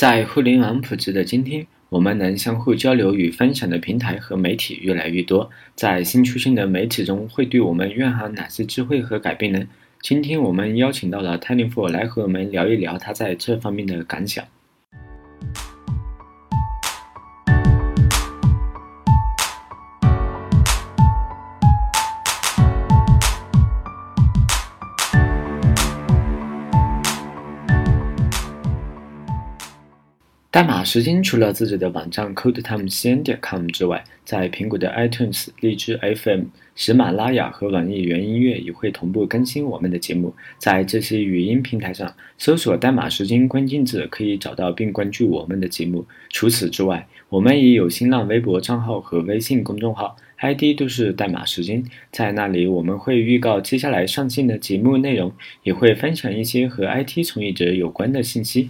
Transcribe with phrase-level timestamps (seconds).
[0.00, 5.50] 在互联网普及的今天，我们能相互交流与分享的平台和媒体越来越多。
[5.74, 9.68] 在新出现的媒体中，会对我们蕴含哪些机会和改变呢？
[10.00, 14.42] 今天我们邀请到了 t i n f o r 来和我们聊一聊他在这方面的感想。
[30.60, 36.42] 代码时间除了自己的网站 codetime.cn.com 之外，在苹果的 iTunes、荔枝 FM、
[36.74, 40.34] 喜马拉雅和网易云音乐也会同步更新我们的节目。
[40.58, 46.04] 在这些语音平台上搜索“代码时间”关键字，可以找到并关注我们的节目。
[46.28, 51.82] 除此之外，我们也有新浪微博账号和微信公众号，ID 都是“代码时间”。
[52.12, 58.68] 在那里，我们会预告接下来上线的节目内容，也会分享一些和 IT 从业者有关的信息。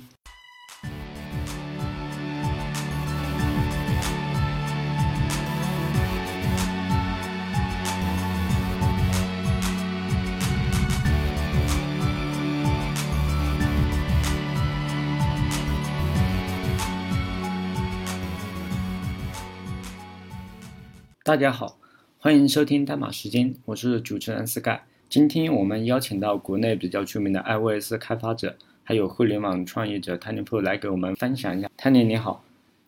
[21.31, 21.79] 大家好，
[22.19, 24.81] 欢迎收听代码时间，我是主持人 Sky。
[25.09, 31.71] 今天我们邀请到国内比较著名的 iOS 开发者，还有互联网创业者 Tiny Pro 来给我们分享一下。
[31.79, 32.43] Tiny 你好，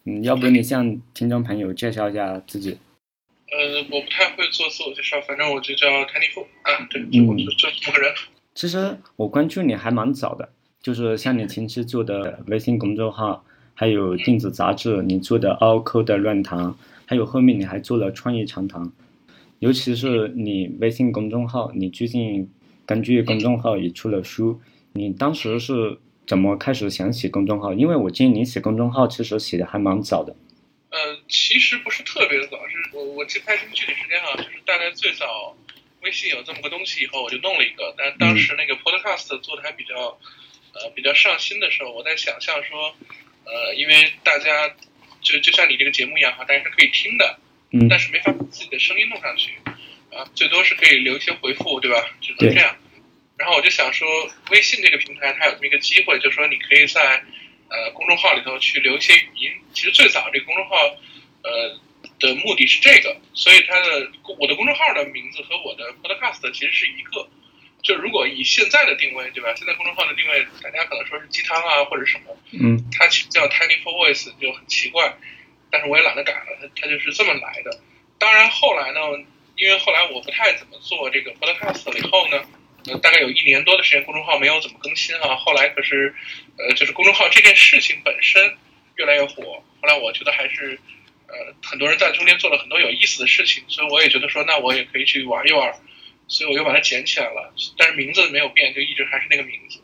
[0.06, 2.78] 嗯，要不你向听众朋友介绍一下自己？
[3.46, 8.12] 呃，我不太会做自我介绍，反正我就叫 Tiny Pro 啊，对，就我就就这么个人。
[8.56, 10.48] 其实我关注你还蛮早的，
[10.82, 16.74] 就是像你前期做的微信公众号，还有电子杂志，你做的 All Code 论坛。
[17.06, 18.90] 还有后面你还做了创业长谈，
[19.58, 22.50] 尤其是你微信公众号，你最近
[22.86, 24.60] 根据公众号也出了书，
[24.92, 27.72] 你当时是怎么开始想写公众号？
[27.72, 30.34] 因为我见你写公众号其实写的还蛮早的。
[30.90, 35.54] 呃，其实不是特别的早，是我我记不太清具体时间啊，就是大概最早
[36.02, 40.18] 微信有这么个东西以后，我就弄了一个，但当时那个 Podcast 做的还比较
[40.74, 42.94] 呃比较上心的时候，我在想象说，
[43.44, 44.74] 呃，因为大家。
[45.22, 47.38] 就就像你这个节目一样哈，大家是可以听的，
[47.70, 49.52] 嗯，但是没法把自己的声音弄上去，
[50.10, 52.04] 啊，最多是可以留一些回复，对吧？
[52.20, 52.76] 只能这样。
[53.38, 54.06] 然后我就想说，
[54.50, 57.22] 微信这个平台它有这么一个机会，就是说你可以在
[57.68, 59.50] 呃公众号里头去留一些语音。
[59.72, 60.76] 其实最早这个公众号
[61.42, 61.80] 呃
[62.20, 67.28] 的目的是这个，所以它的我的公众号的名字和我的 Podcast 其实是一个。
[67.82, 69.52] 就如果以现在的定位，对吧？
[69.56, 75.16] 现在公众号的定位，大家可能说是鸡汤啊，或者什么，嗯，它叫 Tiny for Voice 就很奇怪，
[75.70, 77.80] 但是我也懒得改了，它它就是这么来的。
[78.18, 79.00] 当然后来呢，
[79.56, 82.44] 因为后来我不太怎么做这个 Podcast 了以后呢，
[82.86, 85.34] 呃，大概有一年多的时间，公众号没有怎么更新啊。
[85.34, 86.14] 后来可是，
[86.56, 88.56] 呃，就是公众号这件事情本身
[88.94, 90.78] 越来越火，后来我觉得还是，
[91.26, 95.74] 呃，很多人在中间做了很多有意思的事情，所以我也觉得说，那我也可以去玩一玩。
[96.32, 99.78] 所以我又把它捡起来了，但是名字没有变，就一直还是那个名字，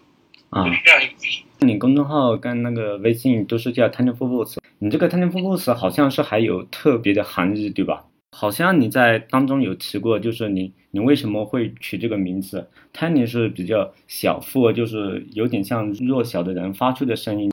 [0.49, 1.67] 啊就是这样一个。
[1.67, 8.07] 你公众号跟那个微信都是叫 Tiny f o o s 你这个 Tiny f o o s 好像是还有特别的含义，对吧？
[8.33, 17.53] 好像你在当中有提过，就是你你为什么会取这个名字？Tiny 是比较小富，就是有点像弱小的人发出的声音。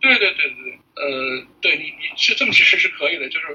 [0.00, 3.46] 对对对对，呃，对你你是这么解释是可以的，就是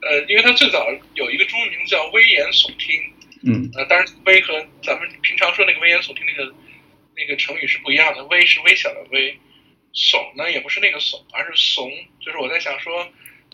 [0.00, 2.98] 呃，因为它最早有一个中文名字叫危言耸听。
[3.44, 4.54] 嗯，呃，当然，微和
[4.84, 6.52] 咱们平常说那个危言耸听那个
[7.16, 8.22] 那个成语是不一样的。
[8.26, 9.36] 微是微小的微，
[9.92, 11.90] 耸呢也不是那个耸，而是怂。
[12.20, 13.02] 就是我在想说，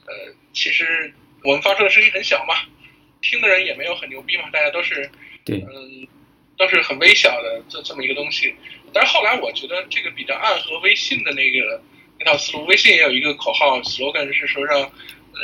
[0.04, 1.10] 呃，其实
[1.42, 2.54] 我们发出的声音很小嘛，
[3.22, 5.10] 听的人也没有很牛逼嘛，大家都是
[5.46, 6.06] 对，嗯，
[6.58, 8.54] 都是很微小的这这么一个东西。
[8.92, 11.82] 但是后来我觉得这个比较暗合微信的那个
[12.18, 12.66] 那套思路。
[12.66, 14.92] 微信也有一个口号 slogan 是说让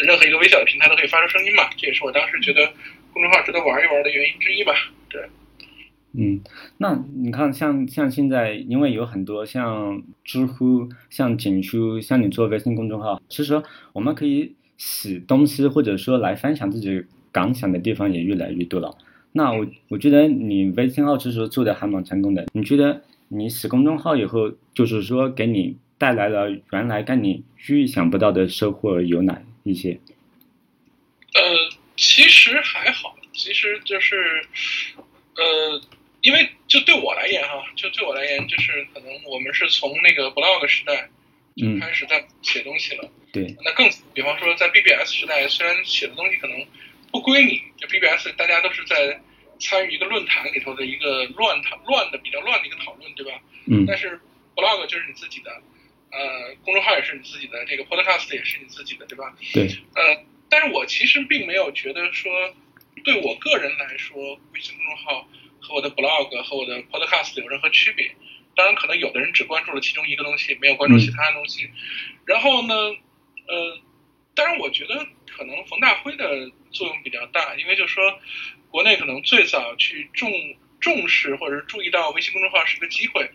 [0.03, 2.71] 任何一个微小的平台都可以发出声音嘛，这也是我当时觉得。
[3.15, 4.73] 公众号值得玩一玩的原因之一吧，
[5.09, 5.23] 对。
[6.17, 6.41] 嗯，
[6.79, 13.61] 那你看，像像现在，因为有很多像知乎、像简书、像你做微信公众号，其实
[13.93, 18.97] 我们可以写东西，或者说来分享自己感想的地方也越来越多了。
[19.33, 22.47] 那我我觉得你微信号其实做的还蛮成功的。
[22.53, 29.99] 你觉得你写公众号以后，就是说给你带来了原来跟你预想不到的收获有哪一些？
[31.35, 31.74] 呃。
[33.45, 34.47] 其实就是，
[35.37, 35.79] 呃，
[36.23, 41.11] 因为就对我来言哈，就对我来言，就是可能我们是从那个 blog 时代
[41.55, 43.11] 就开始在写东西了。
[43.35, 43.55] 对。
[43.63, 46.67] 那更比方说，在 BBS 时代，虽然写的东西可能
[47.13, 49.21] 不归你，就 BBS 大家都是在
[49.61, 53.39] 参与一个论坛里头的一个乱讨乱的比较乱的一个讨论，对吧？
[53.67, 53.85] 嗯。
[53.87, 54.19] 但是
[54.57, 55.51] blog 就是你自己的，
[56.13, 59.37] 呃，公众号也是你自己的，这个 Podcast 也是你自己的，对吧？
[59.53, 59.65] 对。
[59.95, 62.33] 呃，但是我其实并没有觉得说，
[63.03, 65.29] 对我个人来说，微信公众号
[65.61, 68.15] 和我的 blog 和我的 Podcast 有任何区别。
[68.57, 71.69] 当然，可能有的人只关注了其中一个东西，没有关注其他的东西。
[72.25, 72.75] 然后呢，
[73.49, 73.81] 呃，
[74.35, 74.95] 当然我觉得
[75.27, 78.21] 可能冯大辉的作用比较大，因为就是说
[78.71, 80.31] 国内可能最早去重
[80.81, 83.29] 重视或者是注意到微信公众号是个机会，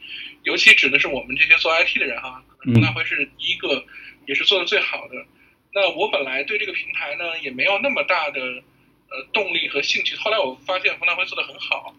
[0.44, 2.44] 尤其指的是我们这些做 IT 的人哈。
[2.64, 3.86] 冯大辉是第一个，
[4.26, 5.26] 也是做的最好的。
[5.74, 8.40] 那我本来对这个平台呢也没有那么大的
[9.12, 10.16] 呃动力和兴趣。
[10.16, 11.96] 后来我发现冯大辉做的很好，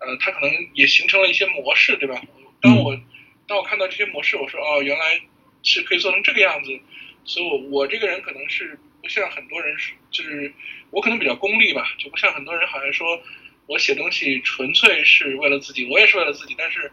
[0.00, 2.20] 呃，他可能也形成了一些模式，对吧？
[2.60, 2.98] 当我
[3.46, 5.20] 当我看到这些模式，我说哦，原来
[5.62, 6.78] 是可以做成这个样子。
[7.24, 9.76] 所以，我我这个人可能是不像很多人，
[10.10, 10.52] 就是
[10.90, 13.22] 我可能比较功利吧，就不像很多人好像说
[13.66, 16.90] 我写东西纯粹是为了自己，我也是为了自己，但是。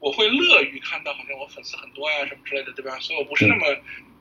[0.00, 2.96] 我会乐于看到好像我粉丝很多呀什么之类的，对吧？
[3.00, 3.66] 所以我不是那么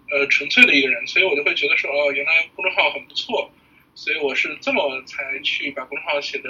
[0.09, 3.51] 呃纯粹的一个人，所以我就会觉得说哦，原来公众号很不错，
[3.97, 6.49] 所以我是这么才去把公众号写的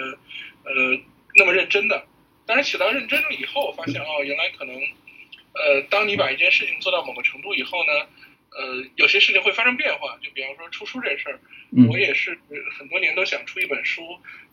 [0.66, 1.00] 呃
[1.36, 2.06] 那么认真的。
[2.46, 4.76] 但是写到认真了以后，我发现哦，原来可能
[5.54, 7.94] 呃，当你把一件事情做到某个程度以后呢，
[8.52, 10.18] 呃，有些事情会发生变化。
[10.22, 11.40] 就比方说出书这事儿，
[11.90, 12.38] 我也是
[12.78, 14.04] 很多年都想出一本书，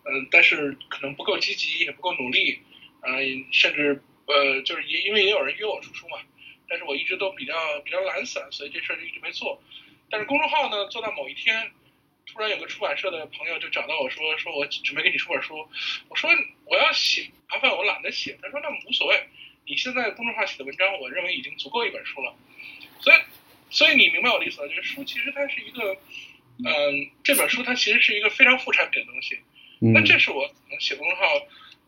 [0.05, 2.61] 嗯，但是可能不够积极，也不够努力，
[3.02, 4.00] 嗯，甚至。
[4.26, 6.17] 呃，就是也因为也有人约我出书嘛，
[6.67, 7.52] 但是我一直都比较
[7.85, 9.62] 比较懒散，所以这事儿就一直没做。
[10.08, 11.70] 但是公众号呢，做到某一天，
[12.26, 15.69] 突然有个出版社的朋友就找到我说，说我准备给你出本书。
[16.09, 16.31] 我说
[16.65, 18.38] 我要写，麻烦我懒得写。
[18.43, 19.29] 他说那无所谓，
[19.67, 22.35] 你现在公众号写的文章，我认为已经足够一本书了。
[23.00, 23.17] 所以，
[23.71, 25.97] 所以你明白我的意思了，就是书其实它是一个，
[26.65, 29.38] 嗯，这本书它其实是一个非常副产品的东西。
[29.81, 31.25] 那这是我能写公众号。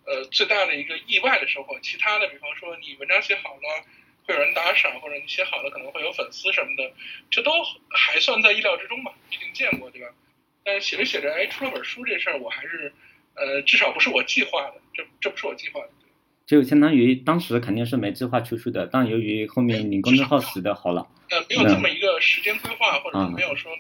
[0.09, 3.85] 呃，最大的一个意外的收获，其他的，比方说你文章写好了，
[4.25, 6.93] 会有人打赏，或者你写好了可能会有粉丝什么的，
[7.29, 7.51] 这都
[7.91, 10.15] 还算在意料之中吧，毕竟见过，对吧？
[10.67, 12.93] 但是写着写着，哎，出了本书这事儿，我还是，
[13.35, 15.89] 呃，至少不是我计划的，这这不是我计划的。
[16.45, 23.71] 就相当于当时肯定是没计划出书的，但由于后面你公众号死的好了，呃，没有这么一个时间规划，或者没有说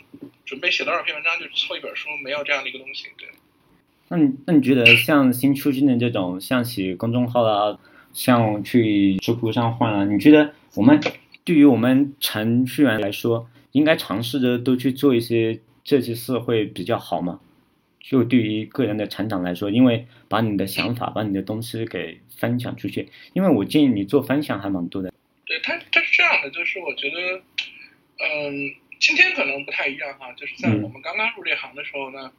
[0.44, 3.28] 准备写多少篇文章就凑一本书，没有这样的一个东西，对。
[4.08, 7.76] 那你那你觉得像新出现的这种，像写公众号啊，
[8.12, 11.00] 像去知乎上换啊，你觉得我们
[11.44, 17.40] 对于我们程序员来说，应该尝试着都去做一些这些事会比较好嘛？
[18.00, 25.12] 就对于个人的成长来说，因为把你的想法、把你的东西给分享出去，因为我建议你做分享还蛮多的。
[25.46, 27.16] 对他，他是这样的，就是我觉得，
[28.18, 32.30] 嗯，今天可能不太一样哈，就是在我们刚刚入这行的时候呢。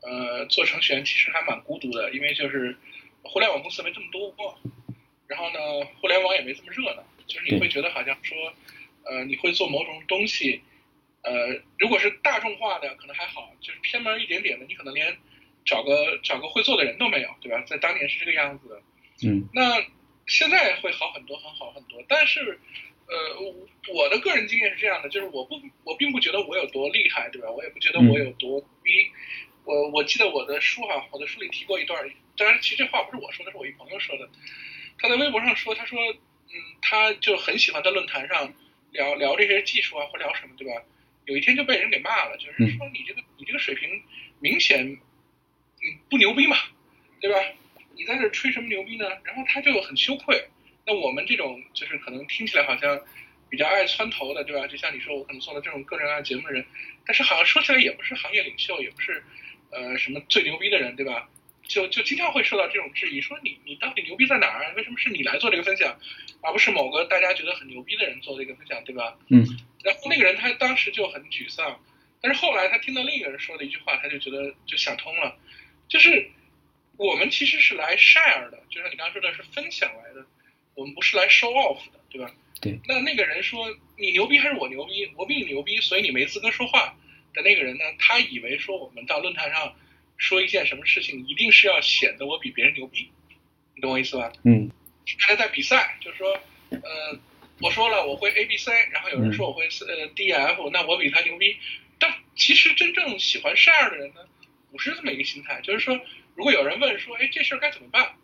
[0.00, 2.76] 呃，做程序员其实还蛮孤独的，因为就是
[3.22, 4.32] 互联网公司没这么多，
[5.26, 5.58] 然后呢，
[6.00, 8.38] 互联网也没这么热闹，就是你会觉得好像说，
[9.02, 10.60] 呃，你会做某种东西，
[11.28, 15.16] 呃，如果是大众化的可能还好，就是偏门一点点的，你可能连
[15.64, 17.62] 找个找个会做的人都没有，对吧？
[17.66, 18.82] 在当年是这个样子的，
[19.28, 19.84] 嗯，那
[20.26, 22.58] 现在会好很多，很好很多，但是，
[23.06, 23.14] 呃，
[23.94, 27.50] 我的个人经验是这样的，就是我不，我并不觉得我有多厉害，对吧？
[27.50, 28.90] 我也不觉得我有多逼。
[29.64, 34.28] 我我记得我的书哈，我的书里提过一段，当然其实这话不是我说的，是我一朋友说的。
[34.98, 38.54] 他在微博上说，他说，嗯，他就很喜欢在论坛上
[38.92, 40.82] 聊聊这些技术啊，或聊什么，对吧？
[41.28, 44.02] 有一天就被人给骂了，就是说你这个你这个水平
[44.40, 46.56] 明显，嗯，不牛逼嘛，
[47.20, 47.36] 对吧？
[47.94, 49.06] 你在这吹什么牛逼呢？
[49.24, 50.42] 然后他就很羞愧。
[50.86, 52.98] 那我们这种就是可能听起来好像
[53.50, 54.66] 比较爱窜头的，对吧？
[54.66, 56.64] 就像你说我可能做的这种个人啊节目的人，
[57.04, 59.22] 但是好像说起来也不是行业领袖，也不是。
[59.70, 61.28] 呃，什么最牛逼的人，对吧？
[61.64, 64.72] 就就经常会受到这种质疑，说你你到底牛逼在哪儿？
[64.76, 65.94] 为什么是你来做这个分享，
[66.40, 69.18] 而不是某个大家觉得很牛逼的人做这个分享，对吧？
[69.28, 69.44] 嗯。
[69.88, 71.80] 然后那个人他当时就很沮丧，
[72.20, 75.38] 但是后来他听到另一个人说的一句话，他就觉得就想通了，
[75.88, 76.30] 就是
[76.96, 80.26] 我们其实是来 share 的，就像你刚刚说的是分享来的，
[80.74, 82.30] 我们不是来 show off 的，对吧？
[82.60, 82.78] 对。
[82.86, 85.10] 那那个人说你牛逼还是我牛逼？
[85.16, 86.94] 我比你牛逼，所以你没资格说话。
[87.34, 89.76] 的那个人呢，他以为说我们到论坛上
[90.16, 93.10] 说一件什么事情，一定是要显得我比别人牛逼，
[93.74, 94.32] 你懂我意思吧？
[94.44, 94.70] 嗯。
[95.20, 96.38] 大家在比赛，就是说，
[96.70, 97.18] 呃，
[97.60, 101.56] 我说了我会 A B C，然后有人说我会呃 D F，那我比他牛逼。
[101.98, 104.20] 但其实真正喜欢 share 的人呢，
[104.70, 106.00] 不是这么一个心态，就是说，
[106.34, 108.14] 如果有人问说，哎，这事儿该怎么办？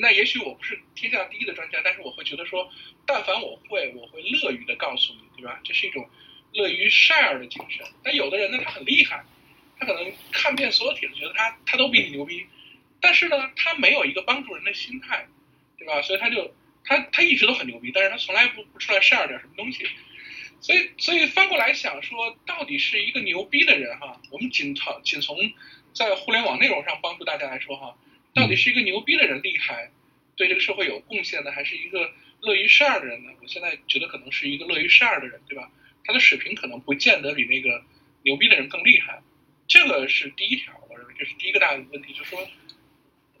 [0.00, 2.72] 那也许我不是天下第一的专家，但是我会觉得说，
[3.06, 5.60] 但凡我会，我会乐于的告诉你，对吧？
[5.64, 6.08] 这是一种。
[6.52, 9.24] 乐于 share 的精神，但有的人呢，他很厉害，
[9.78, 12.44] 他可能看遍所有帖子，觉得他他都比你牛逼，
[13.00, 15.28] 但是呢，他没有一个帮助人的心态，
[15.78, 16.02] 对吧？
[16.02, 16.52] 所以他就
[16.84, 19.86] 他他一直都很牛逼，但是他从来不不出来 share 点什么东西。
[20.60, 24.20] 所以，所以翻过来想说，到底是一个牛逼的人哈？
[24.30, 25.36] 我们仅从仅从
[25.94, 27.96] 在互联网内容上帮助大家来说哈，
[28.34, 29.90] 到底是一个牛逼的人厉害，
[30.36, 33.30] 对这个社会有贡献的，还是一个乐于 share 的人呢？
[33.40, 35.70] 我现在觉得可能是一个乐于 share 的人，对吧？
[36.04, 37.82] 他的水平可能不见得比那个
[38.22, 39.22] 牛逼的人更厉害，
[39.66, 42.46] 这个是第一条，我认为这是第一个大的问题，就是说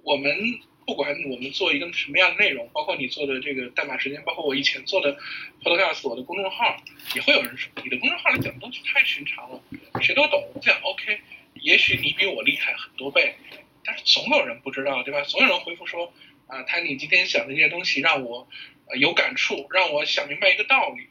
[0.02, 0.60] 我们。
[0.86, 5.16] 不管我们做一个什么样的内容，包括你做的这个代码时间，包括我以前做的
[5.62, 6.76] Podcast，我的公众号，
[7.14, 9.62] 也会有人说你的公众号里讲的东西太寻常了，
[10.00, 10.42] 谁都懂。
[10.60, 11.20] 这样 OK，
[11.54, 13.34] 也许你比我厉害很多倍，
[13.84, 15.22] 但是总有人不知道，对吧？
[15.22, 16.12] 总有人回复说
[16.46, 18.48] 啊，他你今天讲的这些东西让我
[18.98, 21.08] 有感触，让我想明白一个道理。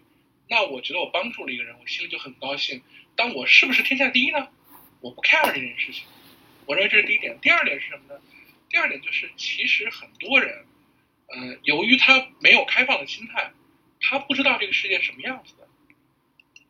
[0.49, 2.81] 那我觉得我帮助了一个人，我心里就很高兴。
[3.15, 4.47] 但我是不是天下第一呢？
[4.99, 6.03] 我不 care 这件事情。
[6.65, 7.37] 我认为这是第一点。
[7.41, 8.19] 第二点是什么呢？
[8.69, 10.65] 第二点就是，其实很多人，
[11.27, 13.51] 呃，由于他没有开放的心态，
[13.99, 15.67] 他不知道这个世界什么样子的。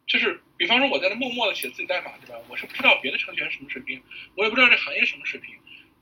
[0.07, 2.41] 就是，比方说我在那默默的写自己代码，对吧？
[2.47, 4.01] 我是不知道别的程序员什么水平，
[4.35, 5.53] 我也不知道这行业什么水平，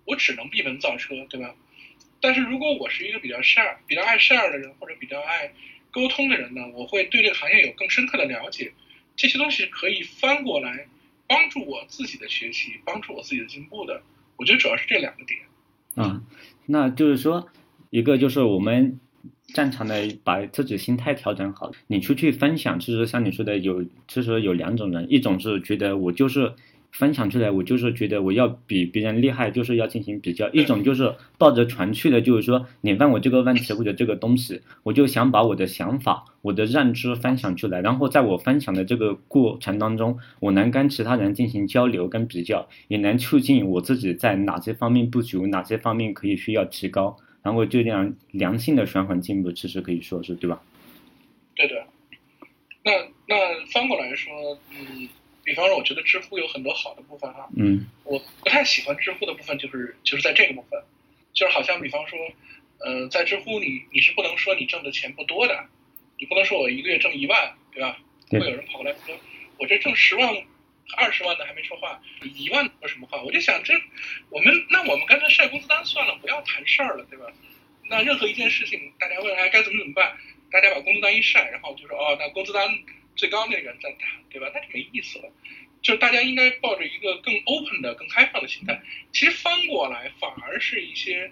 [0.06, 1.56] 我只能闭门造车，对吧？
[2.22, 5.54] 但是如果我是一个比较 share、比较爱 share 的人，或者比较爱
[5.92, 8.74] 沟通的人呢，我会对这个行业有更深刻的了解。
[9.16, 10.88] 这些东西可以翻过来
[11.28, 14.04] 帮助我自己的学习，帮助我自己的进步的。
[14.38, 15.42] 我觉得主要是这两个点。
[15.98, 16.22] 啊，
[16.66, 17.48] 那就是说，
[17.90, 19.00] 一个就是我们
[19.48, 21.72] 正常的把自己心态调整好。
[21.88, 26.54] 你出去分享，其实像你说的，有其实有两种人，一种是觉得我就是。
[26.92, 30.50] 分享出来，我就是觉得我要比别人厉害，就是要进行比较。
[30.50, 50.60] 一种就是抱着传去的，就是说你问我这个问题或者这个东西，我就想把我的想法、我的认知分享出来，然后在我分享的这个过程当中，我能跟其他人进行交流跟比较，也能促进我自己在哪些方面不足，哪些方面可以需要提高，然后就这样良性的循环进步，其实可以说是对吧？
[51.56, 51.76] 对的。
[52.84, 52.92] 那
[53.28, 53.36] 那
[53.72, 54.34] 翻过来说，
[54.72, 55.08] 嗯。
[55.48, 60.84] 比方说，我觉得知乎有很多好的部分哈，嗯，我不太喜欢知乎的部分，就是就是在这个部分，
[61.32, 62.20] 就是好像比方说，
[62.80, 65.66] 呃，在知乎你你是不能说你挣的钱不多的，
[66.20, 67.98] 你不能说我一个月挣一万，对吧？
[68.30, 69.16] 会有人跑过来说，
[69.58, 70.36] 我这挣十万、
[70.98, 72.02] 二十万的还没说话，
[72.36, 73.22] 一万说什么话？
[73.24, 73.74] 我就想，这
[74.30, 77.32] 我们那我们干脆晒工资单算了，不要谈事儿了，对吧？
[77.90, 80.18] 那任何一件事情，大家问来该怎么怎么办？
[80.52, 82.68] 大家把工资单一晒，然后就说哦，那工资单。
[83.18, 84.50] 最高那个人在谈，对吧？
[84.54, 85.30] 那就没意思了。
[85.80, 88.82] 就是大家应该抱着一个更 open 的、更开放的心态。
[89.14, 91.32] 其实翻过来，反而是一些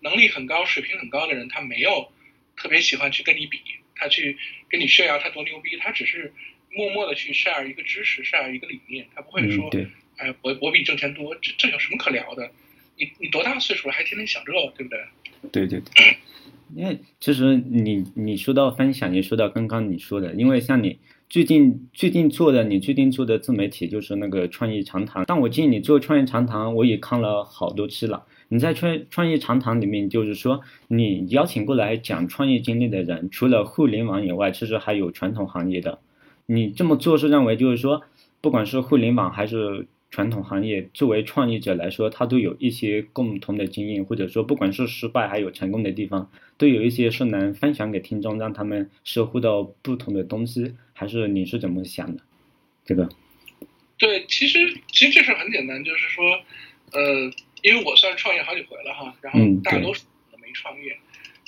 [0.00, 2.12] 能力很高、水平很高的人，他没有
[2.56, 3.60] 特别喜欢去跟你比，
[3.94, 4.36] 他去
[4.68, 6.34] 跟你炫耀他多牛逼，他只是
[6.72, 9.70] 默默的去 share 一个知识，share 一个理念，他不会说，
[10.16, 12.50] 哎，我我比你挣钱多，这这有什么可聊的？
[12.98, 15.00] 你你多大岁数了，还天天想这，对不对？
[15.52, 16.16] 对对对。
[16.74, 20.98] 因为其实你你说到分享，也说到刚刚你说的，因为像你。
[21.28, 25.24] 最近最近做的，你最近做的自媒体就是那个创业长谈。
[25.26, 28.24] 但我建议你做创业长谈，我也看了好多期了。
[28.48, 35.98] 你在创创业长谈里面，就是说你邀请过来讲创业经历的人，除了互联网以外，其实还有传统行业的。
[36.46, 38.02] 你这么做是认为，就是说，
[38.40, 39.86] 不管是互联网还是。
[40.10, 50.72] 传统行业作为创业者来说，他都有一些共同的经验，或者说不管是失败还有成功的地方，都有一些是能分享给听众，让他们收获到不同的东西。
[50.94, 52.22] 还是你是怎么想的？
[52.86, 53.06] 这个？
[53.98, 56.24] 对，其实其实这事很简单，就是说，
[56.92, 57.30] 呃，
[57.62, 60.98] 因为我算创业好几回了哈，然后大多数都没创业，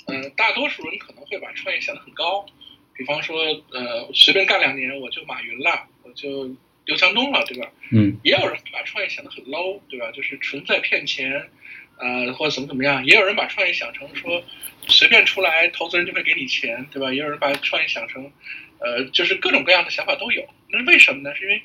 [0.05, 2.45] 呃，大多数人可能会把创业想得很高，
[2.93, 6.55] 比方说，呃，随便干两年我就马云了，我就。
[6.87, 7.69] 刘强东了，对吧？
[7.91, 10.09] 嗯，也有人把创业想得很 low，对吧？
[10.13, 11.49] 就是纯在骗钱，
[11.97, 13.05] 呃，或者怎么怎么样。
[13.05, 14.41] 也有人把创业想成说，
[14.87, 17.11] 随便出来，投资人就会给你钱，对吧？
[17.11, 18.31] 也有人把创业想成，
[18.79, 20.47] 呃，就是各种各样的想法都有。
[20.69, 21.35] 那为什么呢？
[21.35, 21.61] 是因为，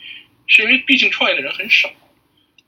[0.46, 1.90] 是因为毕竟创业的人很少。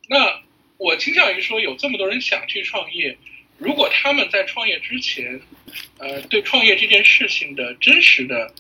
[0.09, 0.43] 那
[0.79, 3.17] 我倾向于说，有这么多人想去创业，
[3.59, 5.41] 如果他们在创业之前，
[5.99, 8.53] 呃，对创业这件事情的真实的，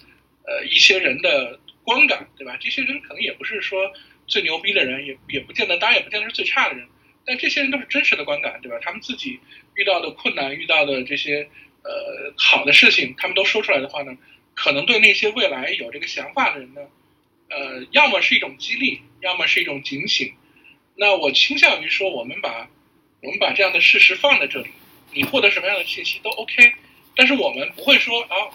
[0.47, 1.59] 呃，一些人的。
[1.87, 2.57] 观感对吧？
[2.59, 3.93] 这些人可能也不是说
[4.26, 6.88] 最牛逼的人，也也不见得，当然也不见得是最差的人，
[7.26, 8.79] 但这些人都是真实的观感，对吧？
[8.81, 9.38] 他们自己
[9.75, 11.47] 遇到的困难、遇到的这些
[11.83, 14.17] 呃好的事情，他们都说出来的话呢，
[14.54, 16.80] 可能对那些未来有这个想法的人呢，
[17.49, 20.32] 呃，要么是一种激励，要么是一种警醒。
[20.96, 22.68] 那我倾向于说，我们把
[23.20, 24.68] 我们把这样的事实放在这里，
[25.12, 26.73] 你获得什么样的信息都 OK，
[27.14, 28.50] 但是我们不会说啊，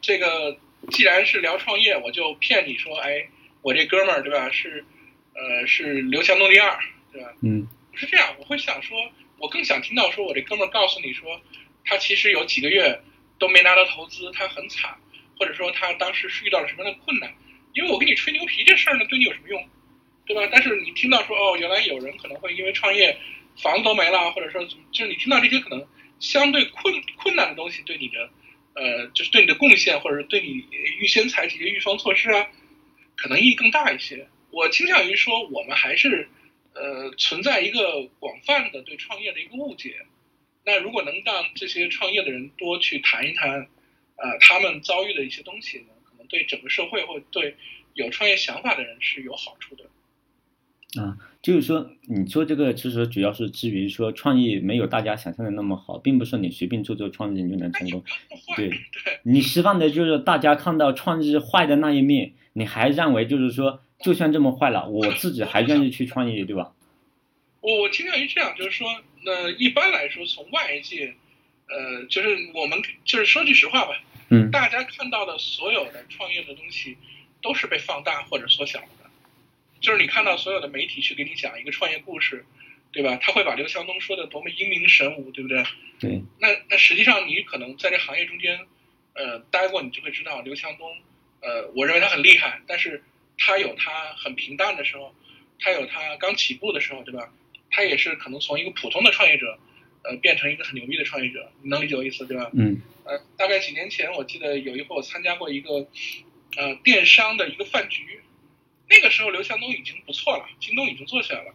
[0.00, 0.58] 这个。
[0.90, 3.26] 既然是聊创业，我就骗你说，哎，
[3.62, 4.50] 我这哥们儿对吧？
[4.52, 4.84] 是，
[5.32, 6.78] 呃，是刘强东第二，
[7.10, 7.32] 对吧？
[7.40, 8.98] 嗯，不是这样，我会想说，
[9.38, 11.40] 我更想听到说，我这哥们儿告诉你说，
[11.86, 13.00] 他其实有几个月
[13.38, 14.96] 都没拿到投资，他很惨，
[15.38, 17.34] 或者说他当时是遇到了什么样的困难，
[17.72, 19.68] 因为我跟你吹牛皮这事儿呢，对你有什么用，
[20.26, 20.48] 对吧？
[20.52, 23.18] 但是你听到说哦，原来有人可能会因为创业
[23.62, 25.86] 房子都没了，或者说，就是你听到这些可能
[26.20, 28.30] 相对困困难的东西，对你的
[28.74, 30.64] 呃，就是对你的贡献，或者对你
[30.98, 32.46] 预先采取一些预防措施啊，
[33.16, 34.26] 可能意义更大一些。
[34.50, 36.28] 我倾向于说，我们还是
[36.74, 40.06] 呃存在一个广泛的对创业的一个误解。
[40.66, 43.68] 那如果能让这些创业的人多去谈一谈，
[44.16, 47.54] 呃，他们遭遇的一些东西呢，可能对整个社会或对
[47.92, 49.84] 有创业想法的人是有好处的。
[51.02, 58.02] 啊，就是说，你做这个其实主要是基于说创业没有大家想象的那么好，并不是你随便做做创意你就能成功。
[58.56, 58.70] 对，
[59.24, 66.72] 你希望的就是大家看到创意坏的那一面，你还认为就是说，就算这么坏了，我自己还愿意去创业，对吧？
[67.60, 68.88] 我我倾向于这样，就是说。
[69.24, 71.14] 那一般来说，从外界，
[71.68, 76.96] 呃，就是我们就是说句实话吧，嗯，大家看到的所有的创业的东西，
[77.40, 78.86] 都是被放大或者缩小的。
[79.80, 82.44] 就是你看到所有的媒体去给你讲一个创业故事，
[82.92, 83.18] 对吧？
[83.20, 85.64] 他会把刘强东说的多么英明神武，对不对？
[86.00, 86.22] 对。
[86.38, 88.66] 那那实际上你可能在这行业中间，
[89.14, 90.90] 呃，待过，你就会知道刘强东，
[91.40, 93.02] 呃，我认为他很厉害，但是
[93.36, 95.14] 他有他很平淡的时候，
[95.58, 97.30] 他有他刚起步的时候，对吧？
[97.74, 99.58] 他也是可能从一个普通的创业者，
[100.04, 102.48] 呃，变成一个很牛逼的创业者，你能理解我意思对吧？
[102.54, 102.80] 嗯。
[103.04, 105.88] 呃，大概几年前，我记得有一回我参加过一个，
[106.56, 108.20] 呃，电商的一个饭局，
[108.88, 111.52] 那个时候刘强东已经不错了，京东已经做起来了，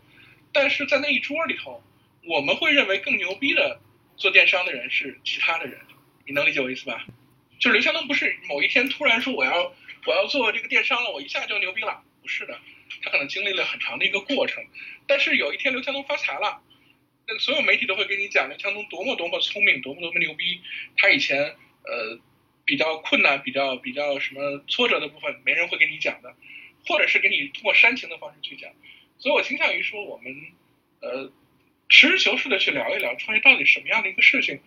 [0.52, 1.82] 但是在那一桌里头，
[2.28, 3.80] 我们会认为更牛逼的
[4.18, 5.80] 做电商的人是其他的人，
[6.28, 7.08] 你能理解我意思吧？
[7.60, 9.74] 就是刘强东不是某一天突然说我要
[10.06, 12.60] 我要做这个电商了，我一下就牛逼了，不是的。
[13.02, 14.66] 他可能经历了很长的一个过程，
[15.08, 16.62] 但是有一天刘强东发财了，
[17.28, 20.62] 那所有媒体都会跟你讲刘强东多么多么聪明，多么多么牛逼。
[20.98, 22.20] 他以前呃
[22.66, 26.36] 比较困难、比较比较什么挫折的部分，没人会给你讲的，
[26.88, 28.72] 或者是给你通过煽情的方式去讲。
[29.20, 30.36] 所以我倾向于说，我们
[31.02, 31.32] 呃
[31.90, 34.60] 实事求是的去聊一聊创业到底什么样的一个事情，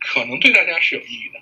[0.00, 1.40] 可能对大家是有意义的。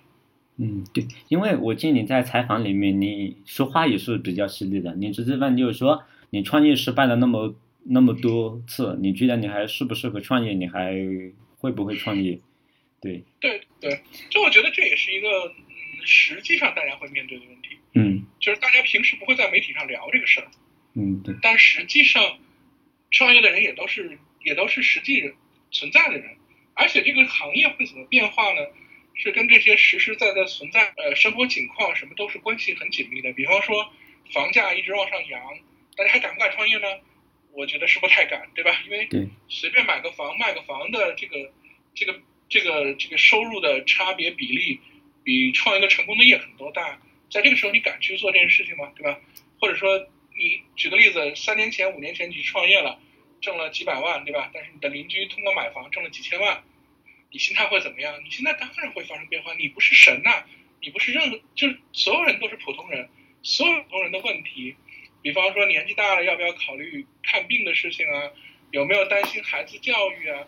[0.56, 6.04] 嗯，对，因为我见你在采访里面，你说话也是比较犀利的，你直接问就是说。
[6.30, 10.52] 你创业失败了那么那么多次，你觉得你还适不适合创业？
[10.52, 10.92] 你还
[11.58, 12.40] 会不会创业？
[13.00, 17.78] 对对对，就我觉得这也是一个嗯，实际上大家会面对的问题。
[17.92, 20.48] 嗯，就是大家平时不会在媒体上聊这个事儿。
[20.94, 21.36] 嗯，对。
[21.40, 22.20] 但实际上，
[23.12, 25.34] 创业的人也都是也都是实际人
[25.70, 26.36] 存在的人，
[26.74, 28.60] 而且这个行业会怎么变化呢？
[29.14, 33.32] 是跟这些实实在在存在呃生活情况什么都是关系很紧密的。
[33.32, 33.92] 比方说，
[34.32, 35.40] 房价一直往上扬。
[35.96, 36.86] 大家还敢不敢创业呢？
[37.52, 38.82] 我觉得是不太敢，对吧？
[38.84, 39.08] 因为
[39.48, 41.52] 随便买个房、卖个房的这个、
[41.94, 44.80] 这个、这个、这个收入的差别比例，
[45.22, 47.00] 比创一个成功的业很多大。
[47.30, 48.90] 在这个时候，你敢去做这件事情吗？
[48.96, 49.20] 对吧？
[49.60, 49.96] 或者说，
[50.36, 52.98] 你举个例子，三年前、五年前你去创业了，
[53.40, 54.50] 挣了几百万，对吧？
[54.52, 56.64] 但是你的邻居通过买房挣了几千万，
[57.34, 58.14] 你心态会怎么样？
[58.24, 59.52] 你现在当然会发生变化。
[59.54, 60.44] 你不是神呐，
[60.80, 63.08] 你不是任何，就是所有人都是普通人，
[63.42, 64.76] 所有普通人的问题。
[65.20, 68.30] 比方说年纪大了要不要考虑看病的事情啊？
[68.70, 70.46] 有没有担心孩子教育啊？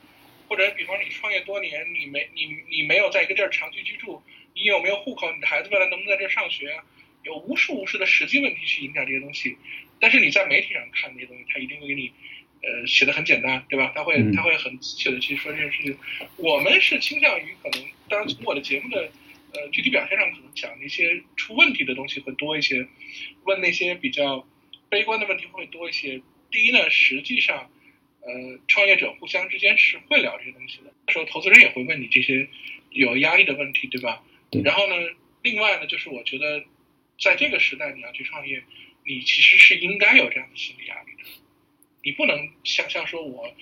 [0.49, 4.22] 或者比方你创业多年，你没你你没有在一个地儿长期居住，
[4.55, 5.33] 你有没有户口？
[5.33, 6.85] 你的孩子未来能不能在这儿上学啊？
[7.25, 9.59] 有无数无数的实际问题去影响这些东西。
[9.99, 12.12] 但是你在媒体上看这些东西，他一定会给你
[12.66, 13.92] 呃写的很简单，对吧？
[13.94, 15.96] 他会他会很仔细的去说这件事情。
[16.37, 19.11] 我们是倾向于可能，当然从我的节目的
[19.55, 22.87] 呃具体表现上，可能讲一些出问题的东西会多一些，
[23.44, 24.46] 问那些比较。
[24.88, 26.22] 悲观的问题会多一些。
[26.48, 27.68] 第一呢，实际上，
[28.20, 31.12] 呃，创业者互相之间是会聊这些东西的。
[31.12, 32.48] 时候，投资人也会问你这些
[32.90, 34.22] 有压力的问题，对吧？
[34.62, 34.94] 然后呢，
[35.42, 36.64] 另外呢，就是我觉得，
[37.18, 38.62] 在这个时代你要去创业，
[39.05, 41.29] 你其实是应该有这样的心理压力的。
[42.06, 43.52] 你不能想象说我，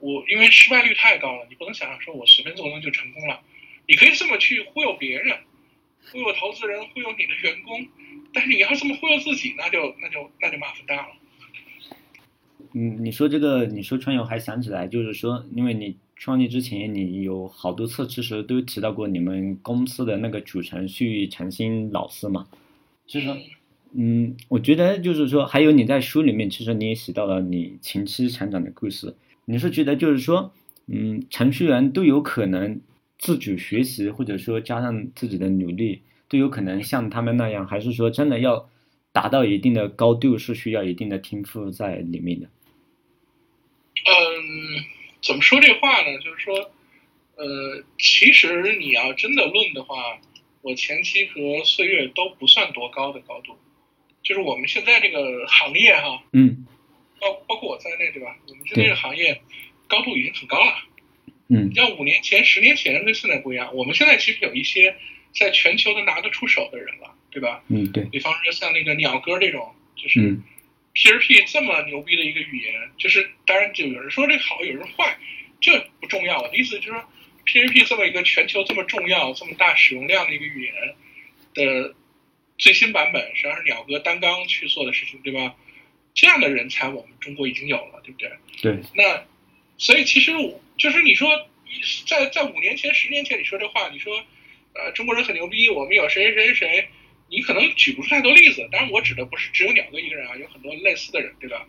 [0.00, 3.40] 我因为失败率太高了，你不能想象说我随便做东西就成功了。
[3.86, 5.38] 你可以这么去忽悠别人，
[6.10, 7.86] 忽悠投资人，忽悠你的员工。
[8.34, 11.14] 但是你要这么忽悠自己，那就那就那就麻烦大了。
[12.72, 22.48] 嗯，你说这个，你说创业，我还想起来，就是说，因为你创业之前，你有好多次其实都提到过你们公司的那个主程序诚心老师嘛。
[23.06, 23.42] 就是说，嗯，
[23.94, 29.16] 嗯我觉得就是说，还有你在书里面，其实你也写到了你前期成长的故事。
[29.44, 30.52] 你是觉得就是说，
[30.86, 32.80] 嗯，程序员都有可能
[33.18, 36.02] 自主学习，或者说加上自己的努力。
[36.28, 38.70] 都有可能像他们那样，还是说真的要
[39.12, 42.46] 达到一定的高度，是需要一定的天赋在里面的。
[44.06, 44.80] 嗯，
[45.22, 46.18] 怎么说这话呢？
[46.24, 46.70] 就是说，
[47.36, 49.94] 呃，其实你要真的论的话，
[50.62, 53.52] 我前期和岁月都不算多高的高度。
[54.22, 56.66] 就是我们现在这个行业哈，嗯
[57.20, 58.36] 包包括我在内，对吧？
[58.48, 59.40] 我们现在这个行业
[59.86, 60.74] 高度已经很高了。
[61.48, 64.96] 嗯像五年前、十年前跟现在不一样，我们现在其实有一些
[65.34, 67.62] 在全球都拿得出手的人了，对吧？
[67.68, 70.42] 嗯，对，比方说像那个鸟哥这种，就是嗯
[70.94, 75.16] PRP 这么牛逼的一个语言，就是当然就有人说这好，有人坏，
[75.60, 76.40] 这不重要。
[76.40, 77.04] 我的意思就是说
[77.46, 80.72] ，PRP 这么一个全球这么重要、这么大使用量的一个语言
[81.54, 81.94] 的
[82.62, 85.56] 最新版本，实际上是鸟哥单刚去做的事情，对吧？
[86.14, 88.30] 这样的人才我们中国已经有了，对不对？
[88.62, 89.24] 对，那
[89.78, 91.28] 所以其实我就是你说
[92.06, 94.16] 在在五年前、十年前你说这话，你说
[94.74, 96.88] 呃中国人很牛逼，我们有谁谁谁谁，
[97.28, 98.68] 你可能举不出太多例子。
[98.70, 101.66] 当然我指的不是只有鸟哥一个人啊，有很多类似的人，对吧？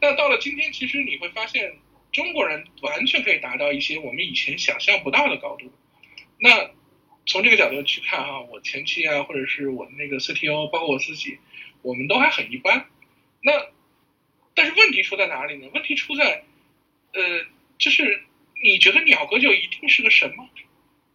[0.00, 1.76] 那到了今天，其实你会发现
[2.12, 5.70] 中国人完全可以达到一些我们以前想象不到的高度。
[6.38, 6.70] 那
[7.28, 11.38] 从这个角度去看啊，我前期啊，或者是我的那个 CTO，包括我自己，
[11.82, 12.86] 我们都还很一般。
[13.42, 13.52] 那
[14.54, 15.68] 但是问题出在哪里呢？
[15.74, 16.42] 问题出在，
[17.12, 17.20] 呃，
[17.78, 18.24] 就是
[18.64, 20.48] 你觉得鸟哥就一定是个神吗？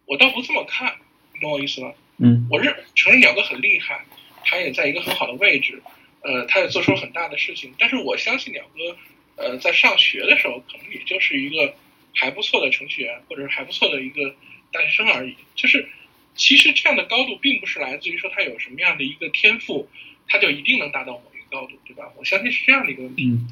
[0.06, 0.96] 我倒不这么看，
[1.34, 1.92] 你懂我意思吗？
[2.18, 4.04] 嗯我认承认鸟哥很厉害，
[4.44, 5.82] 他也在一个很好的位置，
[6.22, 7.74] 呃，他也做出了很大的事情。
[7.76, 8.96] 但是我相信鸟哥，
[9.42, 11.74] 呃，在上学的时候可能也就是一个
[12.14, 14.32] 还不错的程序员，或者是还不错的一个
[14.70, 15.36] 大学生而已。
[15.56, 15.88] 就是
[16.34, 19.88] 其实这样的高度，并不是来自于说他有什么样的一个天赋，
[20.28, 22.12] 他就一定能达到某一个高度，对吧？
[22.16, 23.24] 我相信是这样的一个问题。
[23.26, 23.48] 嗯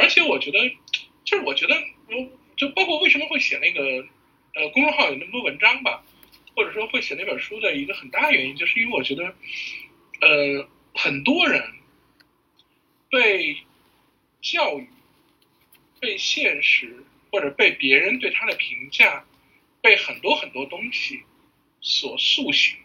[0.00, 0.60] 而且我觉得，
[1.24, 1.74] 就是我觉得，
[2.06, 4.06] 我就包括为什么会写那个
[4.54, 6.04] 呃公众号有那么多文章吧，
[6.54, 9.34] 或者说会写那本书的一个很大原因，就是因为我觉得，
[10.20, 11.60] 呃，很多人
[13.10, 13.56] 被
[14.40, 14.86] 教育、
[15.98, 19.24] 被现实或者被别人对他的评价，
[19.80, 21.24] 被很多很多东西
[21.80, 22.76] 所塑形，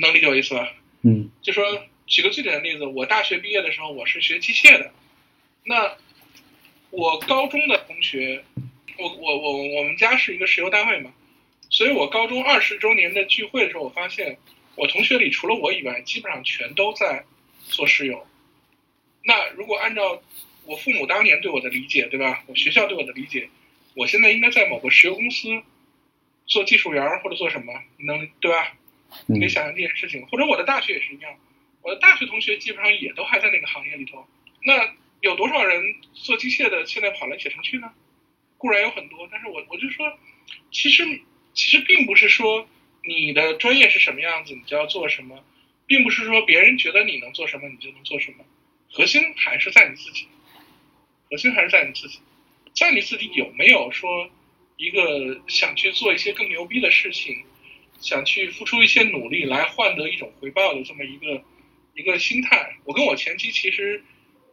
[0.00, 0.74] 能理解我意思吧？
[1.02, 1.64] 嗯就说
[2.06, 4.92] 举个最简单的例子，我大学毕业的时候我是学机械的，
[5.64, 5.96] 那
[6.90, 8.44] 我高中的同学，
[8.98, 11.12] 我我我我们家是一个石油单位嘛，
[11.70, 14.38] 所以我高中二十周年的聚会的时候，我发现
[14.74, 17.24] 我同学里除了我以外，基本上全都在
[17.64, 18.26] 做石油。
[19.22, 20.22] 那如果按照
[20.64, 22.42] 我父母当年对我的理解，对吧？
[22.46, 23.48] 我学校对我的理解，
[23.94, 25.48] 我现在应该在某个石油公司
[26.48, 28.72] 做技术员儿或者做什么，你能对吧？
[29.26, 31.38] 你可以嗯想象这件事情，或者我的大学也是一样，
[31.82, 34.26] 我的大学同学基本上也都还在那个行业里头。
[34.64, 37.92] 那有多少人做机械的现在跑来写程序呢？
[38.56, 40.18] 固然有很多，但是我我就说，
[40.72, 41.04] 其实
[41.54, 42.68] 其实并不是说
[43.04, 45.44] 你的专业是什么样子，你就要做什么，
[45.86, 48.44] 并不是说别人觉得你能做什么，你就能做什么，
[48.90, 50.26] 核心还是在你自己，
[51.30, 52.18] 核心还是在你自己，
[52.74, 54.28] 在你自己有没有说
[54.78, 57.44] 一个想去做一些更牛逼的事情，
[58.00, 61.42] 想去付出一些努力来换得一种回报的这么一个
[61.94, 62.76] 一个心态。
[62.84, 64.02] 我跟我前妻其实，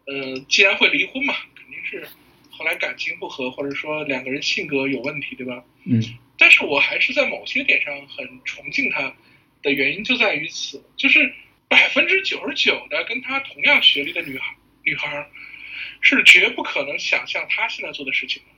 [0.08, 2.08] 呃，既然会离婚嘛，肯定是
[2.50, 5.64] 后来感情不和，或者说两个人性格有问题，对吧？
[5.86, 6.02] 嗯
[6.38, 9.16] 但是我还是在某些点上很崇敬他
[9.62, 11.34] 的原因就在于此，就是
[11.70, 15.30] 百分之九十九的跟他同样学历的女孩女孩儿
[16.02, 18.50] 是绝不可能想象他现在做的事情的，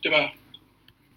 [0.00, 0.32] 对吧？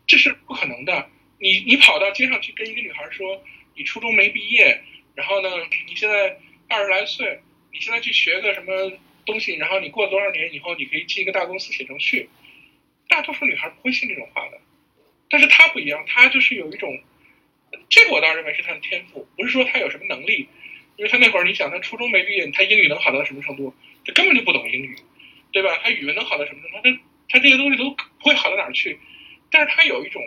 [0.08, 1.10] 这是不可能的。
[1.40, 3.44] 你你跑到街上去跟一个女孩说，
[3.76, 4.82] 你初中没毕业，
[5.16, 5.50] 然后呢，
[5.88, 6.38] 你现在
[6.68, 8.92] 二十来岁，你现在去学个什么
[9.26, 12.30] 东西，然后你过多少年以后，你可以进一个大公司写程序，
[13.08, 14.60] 大多数女孩不会信这种话的。
[15.30, 17.02] 但是她不一样，她就是有一种，
[17.90, 20.48] 这个我倒认为是她的天赋，不是说她有什么能力，
[20.98, 23.74] 因为她那会儿你想，她初中没毕业，她英语能好到什么程度？
[24.06, 24.96] 她根本就不懂英语，
[25.52, 25.80] 对吧？
[25.82, 26.78] 她语文能好到什么程度？
[26.84, 29.00] 她她这些东西都不会好到哪儿去。
[29.52, 30.22] 但是他有一种，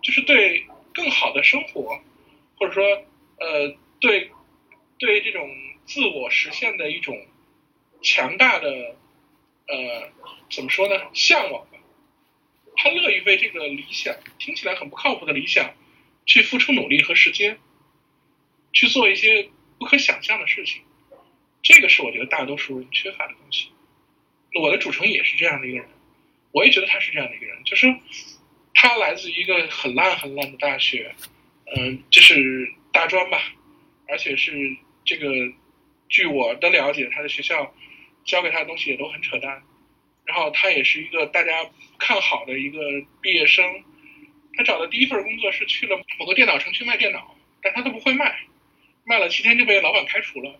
[0.00, 2.00] 就是对更好的生活，
[2.56, 2.82] 或者说
[3.38, 4.30] 呃对
[4.98, 5.50] 对这种
[5.84, 7.26] 自我实现的一种
[8.00, 8.96] 强大的
[9.66, 10.12] 呃
[10.50, 11.78] 怎么说呢向往吧。
[12.76, 15.74] 他乐意为这个理想听起来很不靠谱的理想
[16.26, 17.58] 去付出努力和时间，
[18.72, 20.82] 去做一些不可想象的事情。
[21.62, 23.70] 这个是我觉得大多数人缺乏的东西。
[24.60, 25.88] 我的主城也是这样的一个人，
[26.52, 27.86] 我也觉得他是这样的一个人，就是
[28.74, 31.14] 他来自一个很烂很烂的大学，
[31.76, 33.40] 嗯、就是大专吧，
[34.08, 35.28] 而且是这个，
[36.08, 37.74] 据我的了解，他的学校
[38.24, 39.62] 教给他的东西也都很扯淡。
[40.26, 41.52] 然后他也是一个大家
[41.98, 42.78] 看好的一个
[43.20, 43.84] 毕业生，
[44.56, 48.40] 他找的第一份工作是去了某个电脑城去卖电脑，但他都不会卖，
[49.04, 50.58] 卖了七天就被老板开除了。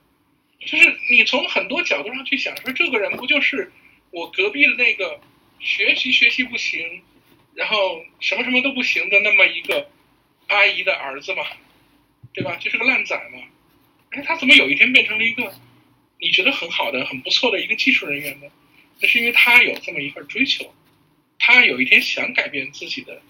[0.61, 3.73] 就是你从很多角度上去想，说这个人不就是
[4.11, 5.19] 我隔壁的那个
[5.61, 7.03] 学习学习不行，
[7.55, 9.91] 然后什么什么都不行的那么一个
[10.49, 11.45] 阿姨的儿子嘛，
[12.33, 12.57] 对吧？
[12.57, 13.43] 就是个烂仔嘛。
[14.11, 15.53] 哎，他怎么有一天变成了一个
[16.21, 18.47] 你觉得很好的、很不错的一个技术人员呢？
[19.01, 20.73] 那是因为他有这么一份追求，
[21.39, 23.21] 他有一天想改变自己的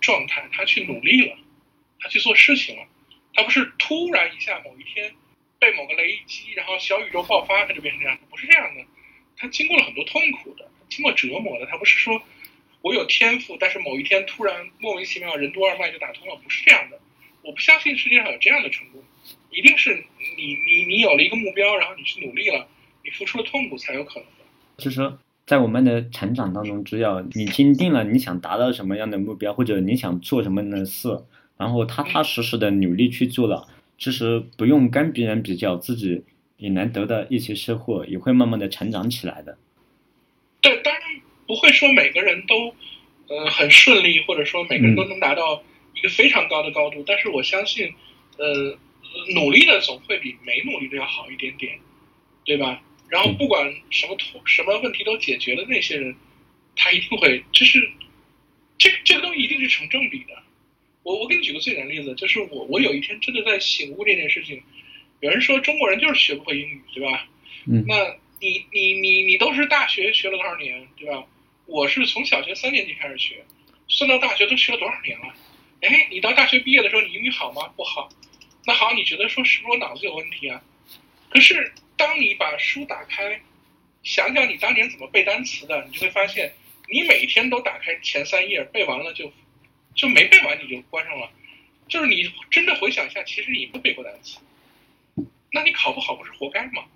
[0.00, 1.36] 状态，他去努力了，
[2.00, 2.86] 他去做事情了，
[3.34, 5.14] 他不是突然一下某一天
[5.58, 8.84] 被某个雷击，然后小宇宙爆发，他就变成这样，不是这样的，
[9.36, 12.22] 他经过了很多痛苦的，经过折磨的，他不是说
[12.82, 16.98] 我有天赋，但是某一天突然莫名其妙任督二脉就打通了，不是这样的，
[17.42, 19.02] 我不相信世界上有这样的成功，
[19.50, 19.94] 一定是
[20.36, 22.66] 你你你有了一个目标，然后你去努力了，
[23.04, 24.26] 你付出了痛苦才有可能。
[24.78, 31.08] 就是说，在我们的成长当中，只要你坚定了你想达到什么样的目标，或者你想做什么样的事，
[31.58, 36.24] 然后踏踏实实的努力去做了，其实不用跟别人比较，自己
[36.56, 39.58] 也能得到一些收获，也会慢慢的成长起来的。
[40.62, 40.99] 对，当然
[41.50, 42.72] 不会说每个人都，
[43.26, 45.64] 呃，很顺利，或者说每个人都能达到
[45.96, 47.92] 一个非常高的高度，但是我相信，
[48.38, 48.78] 呃，
[49.34, 51.76] 努力的总会比没努力的要好一点点，
[52.44, 52.80] 对吧？
[53.08, 56.14] 然后不管什么痛什么问题都解决了那些人，
[56.76, 57.90] 他一定会就是
[58.78, 60.40] 这这个东西一定是成正比的。
[61.02, 64.62] 我我给你举个最简单的例子，就是我我有一天真的在醒悟这件事情。
[65.18, 67.26] 有人说中国人就是学不会英语，对吧？
[67.66, 67.84] 嗯。
[67.88, 71.26] 那你你你你都是大学学了多少年，对吧？
[71.70, 73.44] 我是从小学三年级开始学，
[73.88, 75.34] 算到大学都学了多少年了？
[75.82, 77.72] 哎，你到大学毕业的时候，你英语好吗？
[77.76, 78.08] 不好。
[78.66, 80.62] 那好，你觉得说是不是我脑子有问题啊？
[81.30, 81.72] 可是。
[81.96, 83.38] 当你把书打开，
[84.02, 86.50] 想想你当年怎么背单词的，你就会发现，
[86.88, 89.30] 你每天都打开前三页背完了就，
[89.94, 91.30] 就没背完你就关上了。
[91.88, 94.38] 就是你真的回想一下，其实你不背过单词，
[95.52, 96.86] 那你考不好不是活该吗？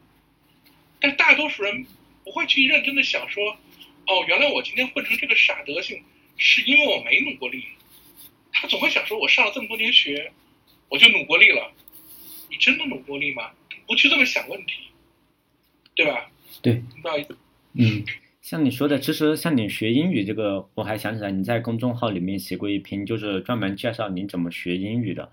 [1.03, 1.85] 但大多数人
[2.25, 3.59] 不会去认真的想说，
[4.07, 6.03] 哦，原来我今天混成这个傻德性，
[6.37, 7.65] 是因为我没努过力。
[8.53, 10.31] 他总会想说，我上了这么多年学，
[10.89, 11.73] 我就努过力了。
[12.51, 13.51] 你真的努过力吗？
[13.87, 14.75] 不去这么想问题。
[15.97, 16.29] 对吧？
[16.61, 17.39] 对，不好意思。
[17.75, 18.05] 嗯，
[18.43, 25.33] 像你说的，其实像你学英语这个，我还想起来你在公众号里面写过一篇，就是专门介绍你怎么学英语的。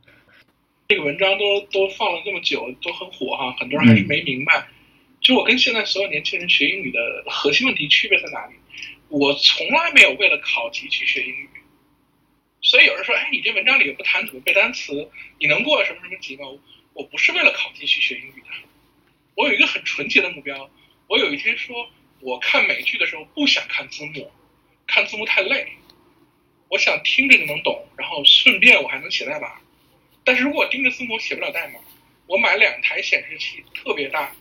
[0.88, 4.68] 这个文章都都放了这么久，都很火哈，很多人还是没明白。
[5.20, 8.54] 就我跟现在所有年轻人学英语的核心问题区别在哪里？
[9.12, 11.50] 我从来没有为了考级去学英语。
[12.64, 16.46] 所以有人说，哎，你这文章里也不谈怎么背单词，你能过什么什么级吗？
[16.94, 18.48] 我不是为了考级去学英语的。
[19.36, 20.70] 我有一个很纯洁的目标。
[21.08, 24.32] 我有一天说，我看美剧的时候不想看字幕，
[24.88, 25.68] 看字幕太累。
[26.70, 29.60] 我想听着就能懂，然后顺便我还能写代码。
[30.24, 31.80] 但是如果盯着字幕写不了代码，
[32.28, 34.34] 我买两台显示器特别大，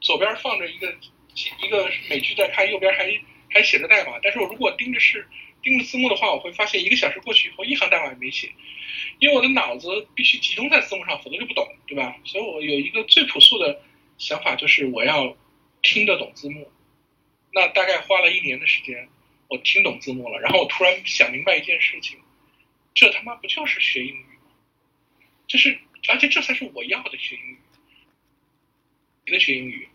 [0.00, 0.94] 左边放着一个
[1.62, 3.06] 一个美剧在看，右边还
[3.50, 4.18] 还写着代码。
[4.22, 5.26] 但是我如果盯着是
[5.62, 8.50] 盯着字幕的话，我会发现一个小时过去以后一行代码也没写，
[9.18, 12.16] 因为我的脑子必须集中在字幕上，否则就不懂，对吧？
[12.24, 13.82] 所以我有一个最朴素的。
[14.20, 15.34] 想法就是我要
[15.80, 16.70] 听得懂字幕，
[17.54, 19.08] 那大概花了一年的时间，
[19.48, 22.18] 我听懂字幕了，然后我突然想明白一件事情，
[22.92, 24.52] 这他妈不就是学英语吗？
[25.46, 27.58] 就是，而且这才是我要的学英语，
[29.24, 29.88] 别的学英语，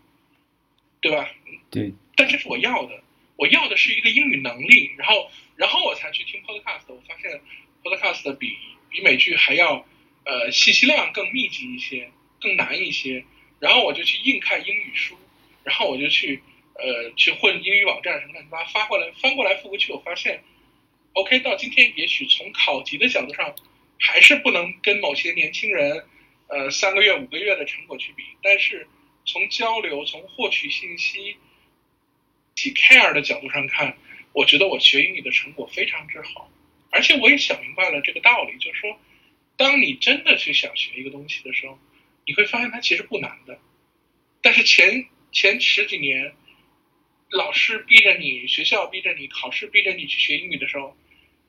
[1.00, 1.30] 对吧？
[1.70, 1.94] 对。
[2.16, 3.00] 但这是我要的，
[3.36, 7.40] 我要的是一个英语能力，然后，然后我才去听 podcast，我发现
[7.84, 8.56] podcast 比
[8.90, 9.86] 比美剧还要，
[10.24, 13.24] 呃，信息量更密集一些，更难一些。
[13.60, 15.18] 然后我就去硬看英语书，
[15.64, 16.42] 然后我就去
[16.74, 20.42] 呃去混英语网站什么乱七八糟发过来翻过来覆过去，我发现
[21.14, 23.54] ，OK 到今天也许从考级的角度上
[23.98, 26.04] 还是不能跟某些年轻人
[26.48, 28.86] 呃三个月五个月的成果去比，但是
[29.24, 31.36] 从交流从获取信息，
[32.56, 33.96] 起 care 的角度上看，
[34.32, 36.50] 我觉得我学英语的成果非常之好，
[36.90, 39.00] 而且我也想明白了这个道理，就是说，
[39.56, 41.78] 当你真的去想学一个东西的时候。
[42.28, 43.56] 你会发现它其实不难的，
[44.42, 46.34] 但是前前十几年，
[47.30, 50.96] 老师逼着你，学校逼着你，考试逼着你去学英语的时候，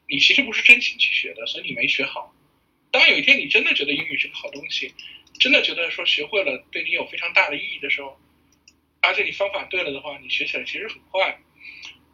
[0.07, 2.31] 你其实不是真心去学的，所以你没学好。
[2.91, 4.93] 当有一天你真的觉得英语是个好东西，
[5.39, 8.15] 真的觉得说学会了对你有非常大的意义的时候，
[9.07, 11.39] 而且你方法对了的话，你学起来其实很快。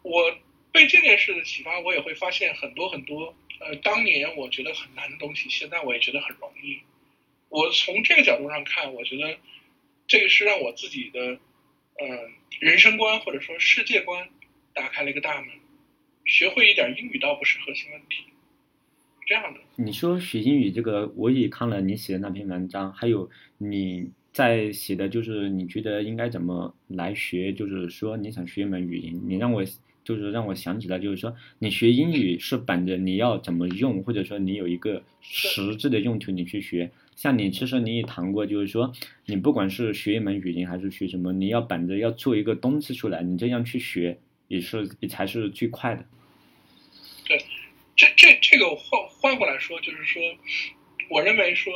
[0.03, 0.37] 我
[0.71, 6.79] 被这件事的启发，我也会发现很多很多，呃，当年我觉得很难的东西，现在我也觉得很容易。
[7.49, 9.37] 我从这个角度上看，我觉得
[10.07, 11.19] 这个是让我自己的
[11.99, 12.29] 呃
[12.59, 14.29] 人生观或者说世界观
[14.73, 15.49] 打开了一个大门。
[16.25, 18.23] 学会一点英语倒不是核心问题，
[19.27, 19.59] 这样的。
[19.75, 29.63] 你说学英语这个，我也看了你写的那篇文章，还有你在写的就是你觉得应该怎么来学，就是说你想学一门语言，你让我。
[30.05, 38.91] 就是让我想起来，就是说你学英语是本着你要怎么用，或者说你有一个实质的用途你去学，像你，其实你也谈过，就是说，
[39.25, 44.19] 你不管是学一门语言还是学什么，你要本着要做一个东西出来，你这样去学，
[44.49, 46.03] 也是也才是最快的。
[47.25, 47.37] 对，
[47.95, 50.21] 这这这个换换过来说，就是说，
[51.09, 51.71] 我认为说，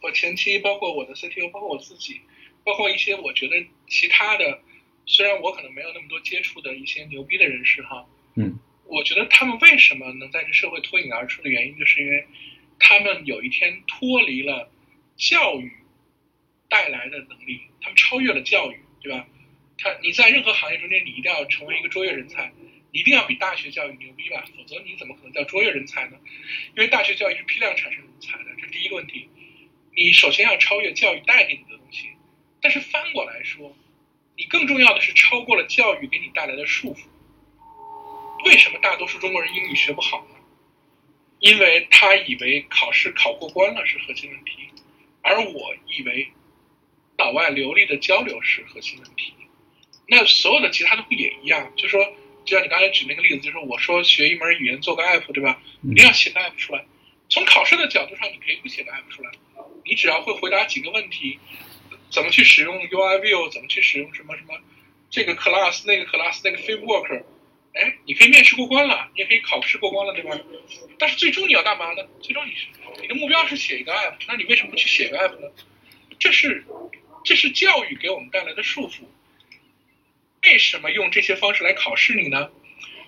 [0.00, 2.20] 我前期包括我的 CTO，包括我自己，
[2.64, 4.60] 包括一些我觉得其他的，
[5.06, 8.06] 虽然我可能没有那么多接触的一些牛逼的人士哈，
[8.36, 12.26] 嗯，我觉得他们为什么能在这社会脱颖而出的原因，就是因为
[12.78, 14.70] 他们有一天脱离了
[15.16, 15.72] 教育
[16.68, 19.26] 带来的能力，他们超越了教育，对吧？
[19.78, 22.52] 他你在任何行业中间，你一定要成为一个卓越人才。
[22.92, 26.18] 一定要比大学教育牛逼吧，否则你怎么可能叫卓越人才呢？
[26.76, 29.30] 因为大学教育是批量产生人才的，这是第一个问题。
[29.94, 32.08] 你首先要超越教育带给你的东西，
[32.60, 33.76] 但是翻过来说，
[34.36, 37.00] 你更重要的是超过了教育给你带来的束缚。
[38.44, 40.36] 为什么大多数中国人英语学不好呢？
[41.38, 44.68] 因为他以为考试考过关了是核心问题，
[45.22, 46.32] 而我以为
[47.18, 49.34] 老外流利的交流是核心问题。
[50.08, 51.72] 那所有的其他的不也一样？
[51.76, 52.00] 就说。
[52.44, 55.62] 就像你刚才举那个例子，就是我说学一门语言做个 app，对吧？
[55.84, 56.84] 一定要写个 app 出来。
[57.28, 59.30] 从考试的角度上，你可以不写个 app 出来，
[59.84, 61.38] 你只要会回答几个问题，
[62.10, 64.58] 怎么去使用 UI view，怎么去使用什么什么
[65.10, 67.24] 这个 class 那个 class 那个 framework，
[67.74, 70.38] 哎，你可以面试过关了，你也可以考试过关了，对吧？
[70.98, 72.06] 但是最终你要干嘛呢？
[72.20, 72.66] 最终你是
[73.00, 75.48] 你的目标是写一个 app，那你为什么不去写个 app 呢？
[76.18, 76.64] 这是
[77.24, 79.02] 这是教育给我们带来的束缚。
[80.44, 82.50] 为什么用这些方式来考试你呢？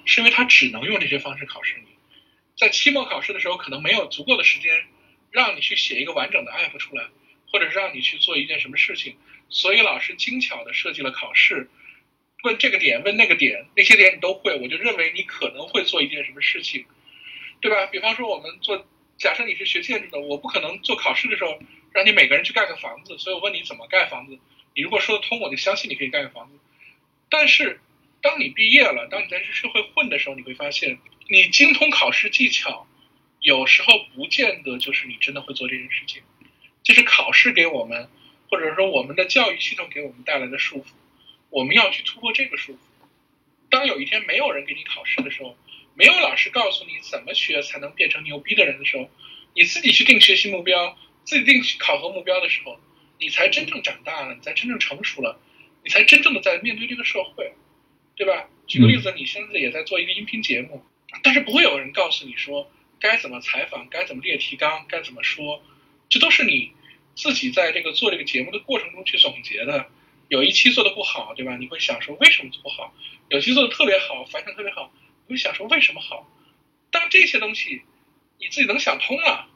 [0.04, 1.86] 是因为他只能用这些方式考试你，
[2.58, 4.84] 在期末考试的时候，可能没有足够的时间
[5.34, 7.08] 让你去写一个完整的 app 出来，
[7.50, 9.16] 或者是让你去做一件什么事情，
[9.48, 11.68] 所以老师精巧的设计了考试，
[12.44, 16.86] 问这个点，问那个点，那些点你都会，我就认为你可能会做一件什么事情，
[17.60, 17.86] 对吧？
[17.86, 18.86] 比方说我们做，
[19.18, 21.58] 假设你是学建筑的，我不可能做考试的时候
[21.92, 24.38] 让你每个人去盖个房子，所以我问你怎么盖房子，
[24.76, 26.58] 你如果说得通，我就相信你可以盖个房子。
[27.28, 27.80] 但是，
[28.22, 32.86] 当你毕业了，当你在这社会混的时候，你会发现，你精通考试技巧，
[33.44, 36.22] 有时候不见得就是你真的会做这件事情。
[36.82, 38.08] 这是考试给我们，
[38.48, 40.86] 或者说我们的教育系统给我们带来的束缚。
[41.50, 42.78] 我们要去突破这个束缚。
[43.68, 45.58] 当有一天没有人给你考试的时候，
[45.92, 49.10] 没有老师告诉你怎么学才能变成牛逼的人的时候，
[49.54, 52.80] 你自己去定学习目标，自己定考核目标的时候，
[53.20, 55.38] 你才真正长大了，你才真正成熟了。
[55.82, 57.52] 你才真正的在面对这个社会，
[58.16, 58.48] 对吧？
[58.66, 60.82] 举个例子，你现在也在做一个音频节目，
[61.22, 62.72] 但是不会有人告诉你说
[63.04, 65.62] 该怎么采访，该怎么列提纲，该怎么说，
[66.08, 66.72] 这都是你
[67.14, 69.90] 自己在这个做这个节目的过程中去总结的。
[70.28, 71.54] 有一期做的不好，对吧？
[71.58, 72.94] 你会想说为什么做不好？
[73.28, 74.90] 有期做的特别好，反响特别好，
[75.26, 76.26] 你会想说为什么好？
[76.90, 77.82] 当这些东西
[78.38, 79.50] 你自己能想通了，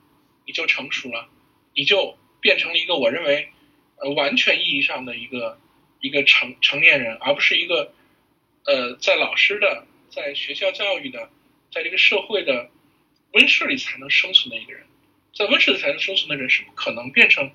[0.45, 1.31] 你就成熟了，
[1.73, 3.49] 你就变成了一个我认为
[3.97, 5.59] 呃完全意义上的一个。
[6.01, 7.93] 一个成成年人，而不是一个，
[8.67, 11.29] 呃，在老师的、在学校教育的、
[11.73, 12.71] 在这个社会的
[13.33, 14.83] 温室里才能生存的一个人，
[15.35, 17.51] 在温室里才能生存的人是不可能变成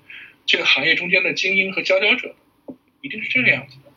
[0.46, 2.34] 这个行业中间的精英和佼佼者
[2.66, 3.90] 的，一定是这个样子的。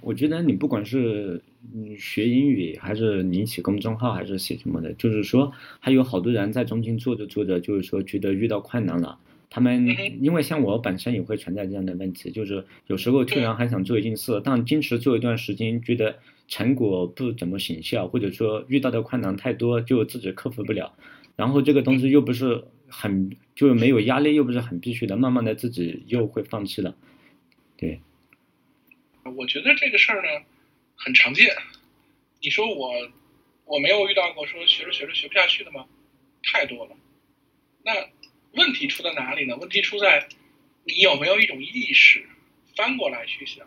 [0.00, 9.18] 我觉得你不管是你学英语，还是你写公众号，还是写什么的，就是说还有好多人在中间做着做着，就是说觉得遇到困难了。
[9.50, 9.86] 他们
[10.20, 20.94] 因为像我本身也会存在这样的问题，就是有时候突然很想做一件事，但坚持做一段时间，觉得成果不怎么显效，或者说遇到的困难太多，就自己克服不了。
[21.34, 26.94] 然后这个东西又不是很，就是没有压力，又不是很必须的，慢慢的自己又会放弃了。
[27.78, 28.02] 对，
[29.34, 30.44] 我觉得这个事儿呢
[30.94, 31.46] 很常见。
[32.42, 32.92] 你说我
[33.64, 35.86] 我没有遇到过说学着学着学不下去的吗？
[36.42, 36.94] 太多了。
[37.82, 37.94] 那。
[38.52, 39.56] 问题出在哪里呢？
[39.56, 40.28] 问题出在
[40.84, 42.26] 你有没有一种意识，
[42.76, 43.66] 翻过来去想。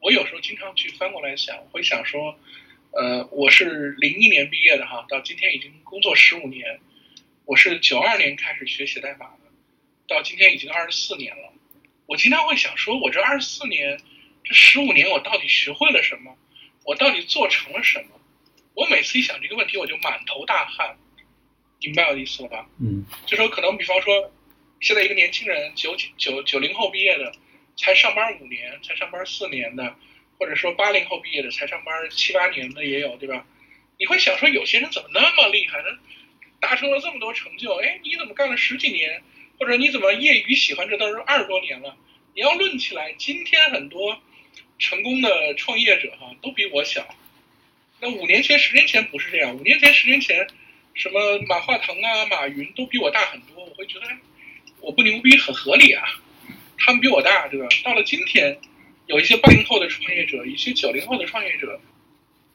[0.00, 2.38] 我有时候经常去翻过来想，会想说，
[2.92, 6.80] 呃，我是零一年毕业的哈，到今天已经工作十五年。
[7.46, 9.50] 我是九二年开始学写代码的，
[10.06, 11.52] 到今天已经二十四年了。
[12.06, 14.00] 我经常会想说，我这二十四年，
[14.44, 16.36] 这十五年我到底学会了什么？
[16.84, 18.20] 我到底做成了什么？
[18.74, 20.96] 我每次一想这个问题，我就满头大汗。
[21.80, 22.68] 明白我的意思了吧？
[22.78, 24.30] 嗯，就说可能比方说，
[24.80, 27.32] 现在一个年轻人九九九零后毕业的，
[27.76, 29.96] 才上班五年，才上班四年的，
[30.38, 33.46] 或者说八零后毕业的才上班七八年的也有，对吧？
[33.98, 35.98] 你会想说，有些人怎么那么厉害呢？
[36.60, 39.22] 达成了这么多成就，哎，你怎么干了十几年？
[39.58, 41.96] 或者你怎么业余喜欢这都是二十多年了？
[42.34, 44.20] 你要论起来，今天很多
[44.78, 47.06] 成功的创业者哈，都比我小。
[48.00, 50.46] 那五年前、十年前不是这样，五年前、十年前。
[50.94, 54.06] 什么马化腾啊、马云都比我大很多，我会觉得，
[54.80, 56.02] 我不牛逼很合理啊，
[56.78, 57.68] 他们比我大，对吧？
[57.84, 58.58] 到了今天，
[59.06, 61.80] 有一些八零后的创业者，一些九零后的创业者，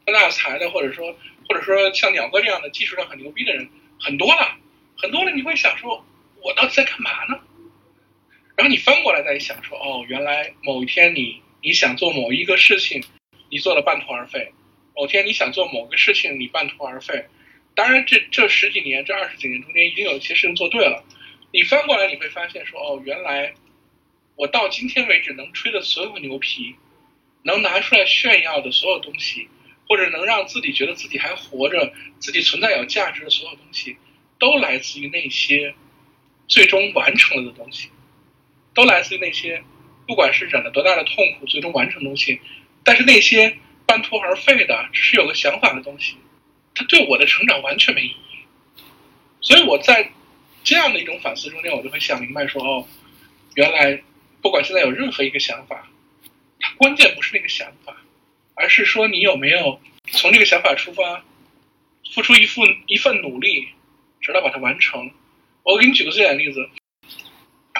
[0.06, 1.16] 发大财的，或者说
[1.48, 3.68] 或者说像鸟哥这样的技术上很牛逼的人
[4.00, 4.58] 很多了，
[4.98, 5.32] 很多了。
[5.32, 6.06] 你会想说，
[6.42, 7.40] 我到底在干嘛呢？
[8.56, 13.04] 然后你翻过来再一想，说哦，原来某一天你你想做某一个事情，
[13.50, 14.52] 你做了半途而废；
[14.96, 17.26] 某天你想做某个事情，你半途而废。
[17.76, 21.04] 当然，这这十几年、这二十几年中间，一定有一些事情做对了。
[21.52, 23.54] 你翻过来你会发现，说哦，原来
[24.36, 26.76] 我到今天为止能吹的所有牛皮，
[27.44, 29.48] 能拿出来炫耀的所有东西，
[29.88, 33.98] 或者能让自己觉得自己还活着、自己存在有价值的所有东西，
[34.40, 35.76] 都来自于那些
[36.48, 37.90] 最终完成了的东西。
[38.74, 39.64] 都来自于那些，
[40.06, 42.42] 不管是忍了多大的痛苦，最终完成东西，
[42.84, 46.18] 但是那些半途而废的，只是有个想法的东西，
[46.76, 48.46] 它对我的成长完全没意义。
[49.42, 50.12] 所以我在
[50.64, 52.88] 这样的一种反思中间，我就会想明白说：哦，
[53.56, 54.04] 原来
[54.42, 55.88] 不管现在有任何一个想法，
[56.60, 57.96] 它关键不是那个想法，
[58.54, 59.80] 而是说你有没有
[60.12, 61.24] 从这个想法出发，
[62.14, 63.70] 付出一份一份努力，
[64.22, 65.12] 直到把它完成。
[65.64, 66.70] 我给你举个最简单的例子，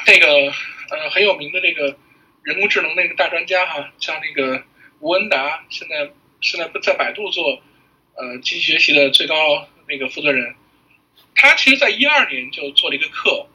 [0.08, 0.54] 那个。
[0.88, 1.98] 呃，很有名的那个
[2.44, 4.64] 人工智能那个大专家哈，像那个
[5.00, 7.60] 吴文达，现在现在不在百度做
[8.16, 10.56] 呃机器学习的最高那个负责人，
[11.36, 13.48] 他其实在一二年就做了一个课，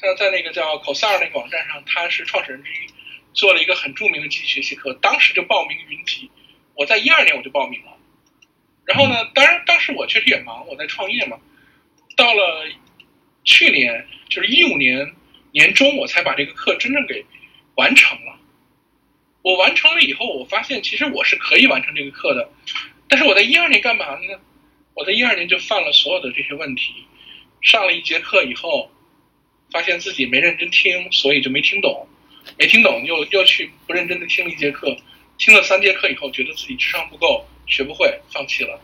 [0.00, 2.86] 他在那个叫口萨尔那个网站上，他是创始人之一，
[3.32, 6.30] 做了一个很著名的机器学习课，当时就报名云集，
[6.74, 7.96] 我在一二年我就报名了，
[8.84, 11.38] 然后呢，当然当时我确实也忙，我在创业嘛，
[12.16, 12.66] 到了
[13.44, 15.14] 去年就是一五年。
[15.52, 17.24] 年终我才把这个课真正给
[17.76, 18.38] 完成了。
[19.40, 22.50] 我完成了以后，我发现其实我是可以完成这个课的。
[23.08, 24.38] 但是我在一二年干嘛呢？
[24.94, 26.92] 我在一二年就犯了所有的这些问题。
[27.62, 28.90] 上了一节课以后，
[29.70, 32.06] 发现自己没认真听，所以就没听懂。
[32.58, 34.96] 没听懂又又去不认真的听了一节课，
[35.36, 38.80] 听了三节课以后，觉得自己智商不够，学不会，放弃了。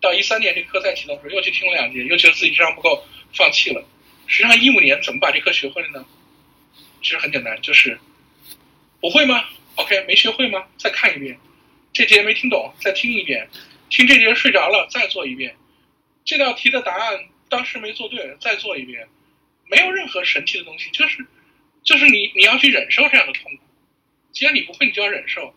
[0.00, 3.84] 到一三年这课再启动的时候，又去听了两节，又觉得自己智商不够，放弃了。
[4.26, 6.06] 实际上一五年怎么把这课学会了呢？
[7.02, 7.98] 其实很简单，就是
[9.00, 9.44] 不会吗
[9.74, 10.64] ？OK，没学会吗？
[10.78, 11.38] 再看一遍，
[11.94, 13.48] 这节没听懂，再听一遍，
[13.88, 15.56] 听这节睡着了，再做一遍，
[16.26, 19.08] 这道题的答案当时没做对，再做一遍，
[19.70, 21.24] 没有任何神奇的东西，就是
[21.82, 23.62] 就是你你要去忍受这样的痛苦。
[24.32, 25.54] 既然你不会，你就要忍受。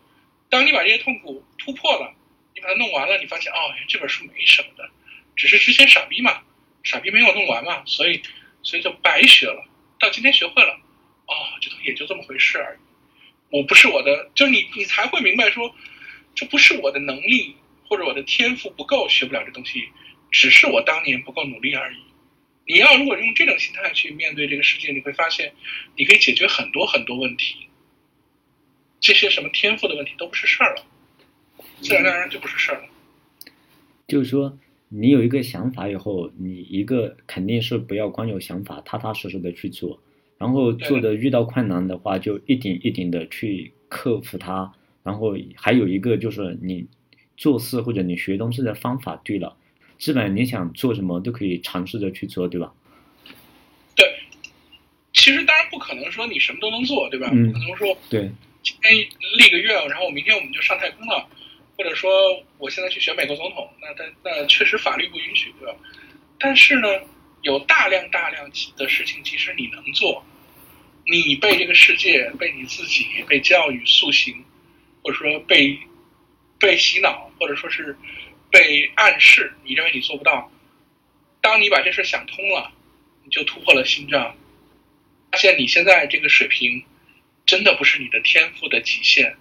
[0.48, 2.14] 当你把这些痛苦突破了，
[2.54, 3.56] 你把它弄完了，你发现哦，
[3.88, 4.88] 这本书没什么的，
[5.36, 6.40] 只是之前傻逼嘛，
[6.82, 8.22] 傻逼没有弄完嘛，所以。
[8.60, 9.64] 所以就白学了，
[10.00, 10.74] 到今天学会了，
[11.26, 12.78] 哦，就也就这么回事而已。
[13.56, 15.74] 我不是我的，就是你，你才会明白说，
[16.38, 17.56] 这不是我的能力
[17.88, 19.88] 或者我的天赋不够学不了这东西，
[20.30, 21.96] 只是我当年不够努力而已。
[22.64, 25.52] 你要如果用这种心态去面对这个世界，你会发现，
[25.96, 27.66] 你可以解决很多很多问题。
[29.00, 30.84] 这些什么天赋的问题都不是事儿了，
[31.80, 32.88] 自然而然就不是事儿了。
[34.06, 34.56] 就是说。
[34.90, 40.00] 你有一个想法以后，你一个肯定是不要光有想法，踏踏实实的去做，
[40.38, 44.72] 然后做的遇到困难的话，就一点一点的去克服它。
[45.08, 46.86] 然后还有一个就是你
[47.34, 49.56] 做事或者你学东西的方法对了，
[49.96, 52.70] 基本你想做什么都可以尝试着去做，对吧？
[53.96, 54.04] 对，
[55.14, 57.30] 其实当然不可能说你什么都能做，对吧？
[57.30, 58.30] 不可能说对，
[58.62, 58.94] 今天
[59.38, 61.26] 立个愿，然后明天我们就上太空了。
[61.78, 62.10] 或者说，
[62.58, 65.74] 我现在去选美国总统，那但那确实法律不允许，对吧？
[66.38, 66.88] 但是呢，
[67.42, 70.22] 有大量大量的事情，其实你能做。
[71.06, 74.44] 你被这个世界、被你自己、被教育塑形，
[75.02, 75.78] 或者说被
[76.58, 77.96] 被洗脑，或者说是
[78.50, 80.50] 被暗示，你认为你做不到。
[81.40, 82.72] 当你把这事想通了，
[83.24, 84.36] 你就突破了心脏，
[85.30, 86.84] 发现你现在这个水平，
[87.46, 89.36] 真的不是你的天赋的极限。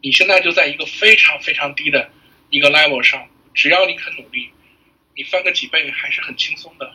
[0.00, 2.10] 你现在就在一个非常非常低的
[2.50, 4.50] 一个 level 上，只要你肯努力，
[5.16, 6.94] 你翻个几倍还是很轻松的，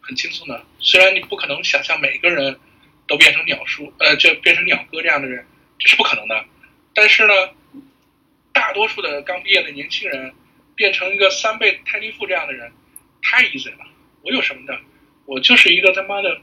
[0.00, 0.64] 很轻松的。
[0.78, 2.58] 虽然你不可能想象每个人
[3.06, 5.46] 都变成鸟叔，呃，就变成鸟哥这样的人，
[5.78, 6.44] 这是不可能的。
[6.98, 7.32] 但是呢，
[8.52, 10.34] 大多数的刚毕业的年轻人
[10.74, 12.72] 变成一个三倍泰迪富这样的人，
[13.22, 13.86] 太 easy 了。
[14.22, 14.76] 我有什么的？
[15.26, 16.40] 我就是一个他妈的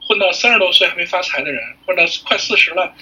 [0.00, 2.94] 混到三十多岁还没发财的人，混到快四十了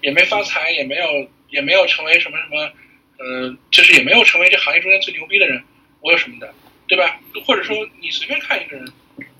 [0.00, 1.30] 也没发财，也没有。
[1.50, 2.72] 也没有成为什么什么，
[3.18, 5.62] 呃，就是也没有成为这行业中间最牛逼的人，
[6.00, 6.52] 我有什么的，
[6.88, 7.20] 对吧？
[7.46, 8.84] 或者说你随便看一个人，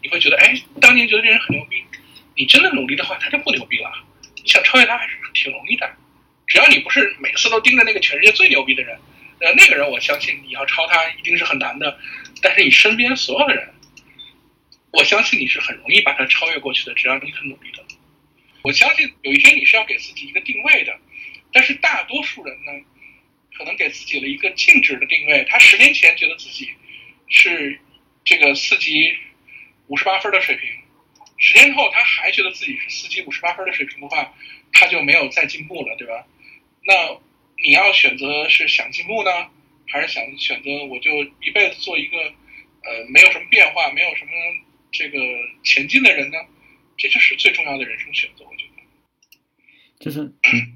[0.01, 1.83] 你会觉得，哎，当年觉得这人很牛逼，
[2.37, 3.91] 你真的努力的话，他就不牛逼了。
[4.37, 5.91] 你想超越他还是挺容易的，
[6.47, 8.99] 只要你不是每次都盯着那个全世界最牛逼的人，
[9.41, 11.99] 呃，那个人我相信你要超他一定是很难的。
[12.43, 13.73] 但是你身边所有的人，
[14.91, 17.85] 我相信你是很容易把它超越过去的，只要你很努力的。
[18.63, 20.99] 我相信有一天你是要给自己一个定位的，
[21.53, 22.73] 但是大多数人呢，
[23.57, 25.45] 可能给自己了一个静止的定位。
[25.49, 26.71] 他十年前觉得自己
[27.29, 27.79] 是
[28.25, 29.17] 这个四级
[29.87, 30.69] 五十八分的水平，
[31.39, 34.35] 十年后他还觉得自己是四级五十八分的水平的话，
[34.73, 36.27] 他就没有再进步了，对吧？
[36.87, 36.95] 那
[37.65, 39.31] 你要选择是想进步呢，
[39.89, 41.11] 还是想选择我就
[41.43, 44.31] 一辈子做一个呃没有什么变化、没有什么
[44.93, 45.19] 这个
[45.63, 46.37] 前进的人呢？
[46.97, 48.83] 这就是最重要的人生选择，我觉得。
[49.99, 50.21] 就是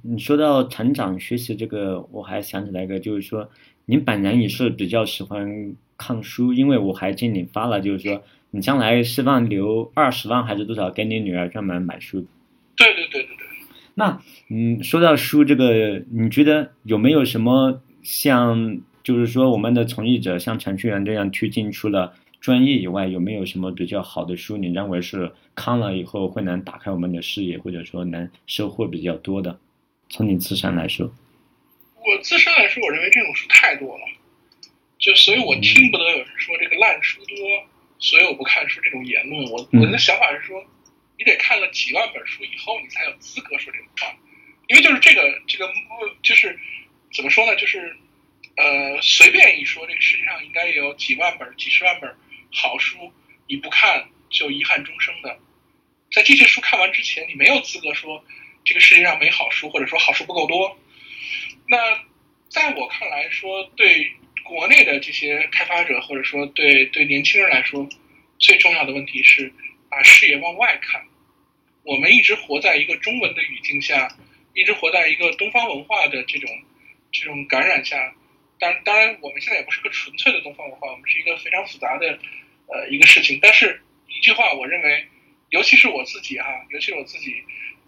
[0.04, 3.50] 你你说到成长学习这个，我还想起来一个，就是说
[3.84, 12.26] 您本人也是比较喜欢看书，因为我还见你发了，就是说你将来希望留二十万还是多少给你女儿专门买书。
[12.76, 13.37] 对对对对对。
[13.98, 24.56] 那嗯，说到书这个，你觉得有没有什么像，就是说我们的从业者像程序员这样推进出了专业以外，有没有什么比较好的书？
[24.56, 29.58] 你认为是看了以后会能打开我们的视野，或者说能收获比较多的？
[30.08, 31.12] 从你自身来说，
[31.96, 34.04] 我自身来说，我认为这种书太多了，
[35.00, 37.36] 就所以我听不得有人说这个烂书多，
[37.98, 39.42] 所以我不看书这种言论。
[39.50, 40.62] 我我的想法是说。
[41.18, 44.16] 你得看了几万本书以后，你才有资格说这种话，
[44.68, 45.68] 因为就是这个这个
[46.22, 46.58] 就是
[47.12, 47.56] 怎么说呢？
[47.56, 47.96] 就是
[48.56, 52.14] 呃，随便一说，这个世界上应该有几万本、几十万本
[52.52, 53.12] 好书，
[53.46, 55.38] 你不看就遗憾终生的。
[56.12, 58.24] 在这些书看完之前，你没有资格说
[58.64, 60.78] 这个世界上没好书，或者说好书不够多。
[61.68, 61.76] 那
[62.48, 64.12] 在我看来说，对
[64.42, 67.88] 国内的这些开发者，或者说对对年轻人来说，
[68.38, 69.52] 最重要的问题是
[69.88, 71.02] 把视野往外看。
[71.82, 74.14] 我们一直活在一个中文的语境下，
[74.54, 76.50] 一直活在一个东方文化的这种
[77.10, 78.14] 这种感染下。
[78.58, 82.18] 当当然，我们现在也不是个纯粹的东方文化，我们是一个非常复杂的
[82.66, 83.38] 呃一个事情。
[83.40, 85.06] 但是一句话，我认为，
[85.50, 87.42] 尤其是我自己哈，尤其是我自己，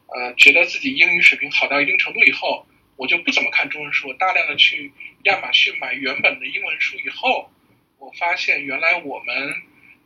[0.07, 4.92] 呃，觉得自己英语水平好到一定程度以后，我就不怎么看中文书，我大量的去
[5.24, 7.51] 亚马逊买原本的英文书以后，
[7.98, 9.55] 我发现原来我们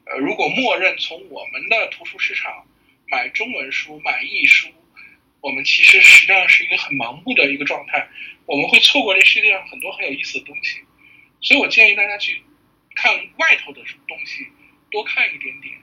[0.07, 2.67] 呃如果默认从我们的图书市场。
[3.07, 4.69] 买中文书、买译书，
[5.43, 8.09] 我们其实实际上是一个很盲目的一个状态，
[8.47, 10.81] 我们会错过这世界上很多很有意思的东西。
[11.43, 12.43] 所以我建议大家去
[12.97, 14.49] 看外头的东西，
[14.91, 15.75] 多看一点点，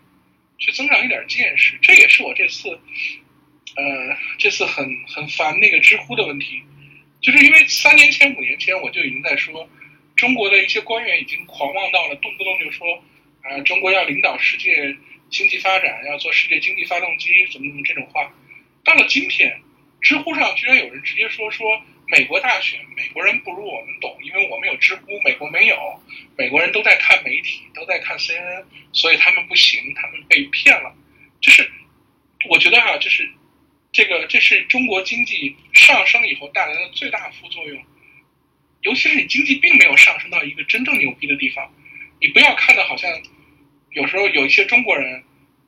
[0.57, 1.78] 去增长一点见识。
[1.82, 2.69] 这也是我这次，
[3.76, 6.63] 呃，这次很很烦那个知乎的问题，
[7.22, 9.69] 就是因为三年前、五年前我就已经在说，
[10.17, 13.03] 中国的一些官员已经狂妄到了，动不动就说，
[13.43, 14.95] 啊，中国要领导世界。
[15.31, 18.29] 经济发展要做世界经济发动机，怎么怎么这种话，
[18.83, 19.61] 到了今天，
[20.01, 25.77] 知乎上居然有人直接说说美国大选，美国人不如我们懂，因为我们有知乎，美国没有，
[26.37, 30.93] 美国人都在看媒体，都在看 CNN，所以他们不行，他们被骗了。
[31.39, 31.71] 就是
[32.49, 33.31] 我觉得哈，就是
[33.93, 37.81] 这个，这是中国经济上升以后带来的最大副作用，
[38.81, 41.73] 尤其是你经济并没有上升到一个真正牛逼的地方，
[42.22, 43.11] 你不要看的好像。
[43.93, 45.22] 有时候有一些中国人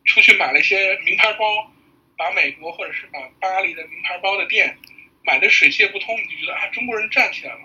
[0.06, 1.70] 出去买了一些名牌包，
[2.16, 4.78] 把美国或者是把巴黎的名牌包的店
[5.26, 7.60] 买的水泄不通，你就觉得啊，中国人站起来了，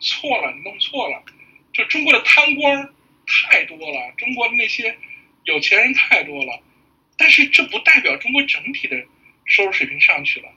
[0.00, 1.24] 错了，你弄错了。
[1.72, 2.92] 就中国的贪官
[3.26, 4.94] 太多了，中国的那些
[5.44, 6.62] 有钱人太多了，
[7.16, 9.02] 但是这不代表中国整体的
[9.46, 10.52] 收入水平上去了。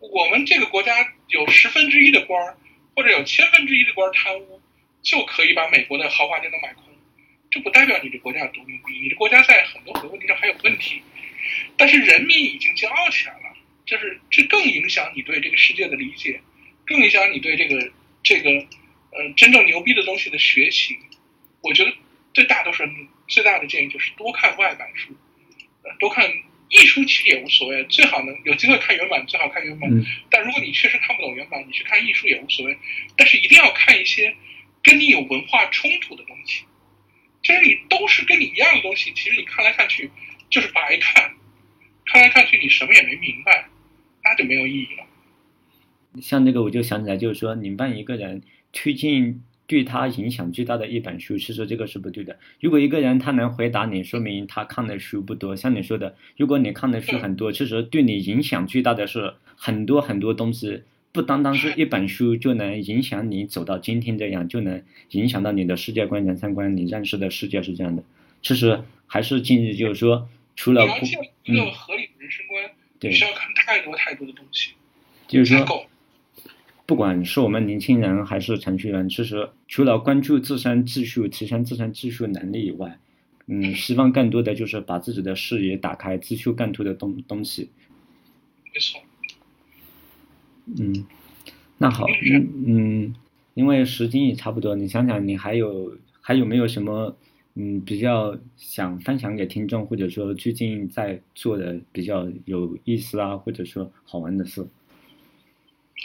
[0.00, 2.56] 我们这个国家有十分之一的官儿，
[2.96, 4.62] 或者有千分之一的官贪污，
[5.02, 6.84] 就可以把美国的豪华店都买空。
[7.52, 11.02] 这不代表你的国家有多牛逼，你的国家在很多很多问题上还有问题，
[11.76, 16.40] 但是人民已经骄傲起来了，就是这更影响你对这个世界的理解，
[16.86, 17.92] 更影响你对这个
[18.22, 18.50] 这个
[19.10, 20.96] 呃真正牛逼的东西的学习。
[21.60, 21.92] 我觉得
[22.32, 25.14] 对大多数人最大的建议就是多看外版书，
[25.84, 26.26] 呃多看
[26.70, 29.90] 译书其实也无所谓，最好能有机会看原版最好看原版，
[30.30, 32.78] 但如果你确实看不懂原版，你去看译书也无所谓，
[33.14, 34.34] 但是一定要看一些
[34.82, 36.64] 跟你有文化冲突的东西。
[37.42, 40.10] 其实你都是跟你一样的东西，其实你看来看去
[40.48, 41.30] 就是白看，
[42.06, 43.66] 看来看去你什么也没明白，
[44.22, 46.20] 那就没有意义了。
[46.20, 52.38] 像这个我就想起来，就是说你问一个人推荐对他影响最大的一本书，其实这个是不对的。
[52.60, 55.56] 如果一个人他能回答你，说明他看的书不多。
[55.56, 60.82] 像你说的，如果你看的书很多，其实对你影响最大的是很多很多东西。
[61.12, 68.02] 不单单是一本书就能影响你走到今天这样，就能影响到你的世界观、人生观，你认识的世界是这样的。
[68.40, 70.94] 其实还是建议，就是说，除了一个
[71.70, 74.72] 合理的人生观，对，需要看太多太多的东西，
[75.28, 75.86] 就是说，
[76.86, 82.98] 不管是我们年轻人还是程序员，其实除了关注自身技术、提升自身技术能力以外，
[83.48, 87.70] 嗯，希望更多的就是把自己的视野打开，接触更多的东东西。
[88.72, 88.98] 没错。
[90.66, 91.06] 嗯，
[91.78, 93.14] 那好，嗯嗯，
[93.54, 97.16] 因为时间也差不多，你想想，你还有还有没有什么
[97.54, 104.66] 嗯比较想分享给听众，或者说最近在做的比较有意思啊，或者说好玩的事？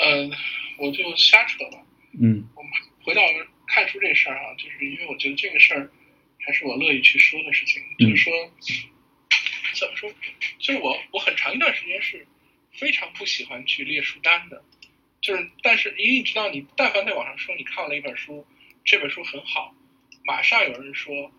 [0.03, 0.31] 嗯，
[0.79, 1.83] 我就瞎扯吧。
[2.19, 2.43] 嗯。
[2.55, 2.71] 我们
[3.03, 3.21] 回到
[3.67, 5.89] 看书这事儿啊，就是因为我觉得这个事儿
[6.39, 7.81] 还是我乐意去说的事情。
[7.99, 8.33] 就是说，
[9.79, 10.09] 怎么说？
[10.59, 12.25] 就是我我很长一段时间是。
[12.77, 14.63] 非常不喜欢去列书单的，
[15.19, 18.45] 就是，但是因为你知道，你但凡在网上说你看了一本书，
[18.85, 19.75] 这本书很好，
[20.23, 21.31] 马上有人说，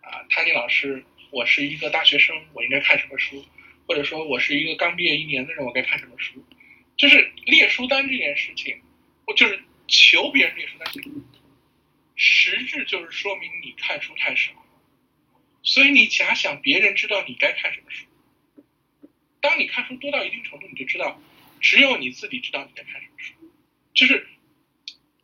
[0.00, 3.44] 啊，谭尼老师，我是一个大学生，我应该看什么书？
[3.86, 6.44] 或者说我是一个刚毕业一年的人，我该看什么书？
[6.96, 8.80] 就是列书单这件事情，
[9.26, 10.90] 我就是求别人列书单，
[12.14, 14.52] 实质就是说明你看书太少，
[15.62, 18.06] 所以你假想别人知道你该看什么书。
[19.46, 21.22] 当你看书多到一定程度，你就知道，
[21.60, 23.32] 只有你自己知道你在看什么书。
[23.94, 24.26] 就是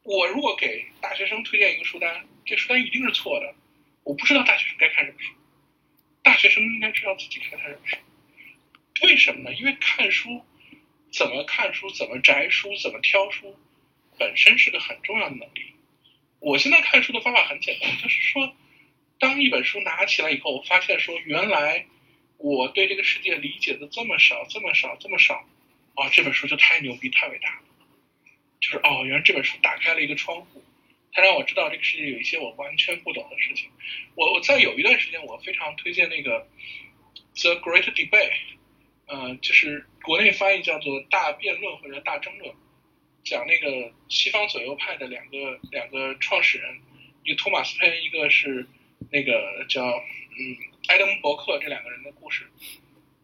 [0.05, 3.53] 我如果给大学生推荐一个书单，这书单一定是错的。
[4.05, 5.33] 我不知道大学生该看什么书，
[6.23, 7.97] 大学生应该知道自己该看什么书。
[9.03, 9.53] 为什么呢？
[9.55, 10.45] 因为看书，
[11.11, 13.59] 怎么看书，怎么摘书，怎么挑书，
[14.21, 15.75] 本身是个很重要的能力。
[16.39, 18.55] 我现在看书的方法很简单，就是说，
[19.19, 21.87] 当一本书拿起来以后，我发现说原来。
[22.43, 25.47] 我对这个世界理解的这么少，这么少，这么少，
[25.95, 27.63] 啊，这本书就太牛逼，太伟大了。
[28.61, 30.63] 就是哦，原来这本书打开了一个窗户，
[31.13, 33.71] 它让我知道这个世界有一些我完全不懂的事情。
[34.17, 36.47] 我我在有一段时间，我非常推荐那个
[37.43, 38.11] 《The Great Debate》，
[39.07, 42.51] 呃，就是国内翻译叫做《大辩论》或者《大争论》，
[43.25, 46.81] 讲那个西方左右派的两个两个创始人，
[47.25, 48.67] 一个托马斯·佩恩，一个是
[49.11, 50.03] 那个叫
[50.39, 50.57] 嗯。
[50.89, 52.45] 埃德蒙·伯克这两个人的故事，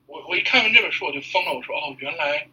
[0.07, 1.53] 我我一看完这本书我就疯了。
[1.53, 2.47] 我说哦，原来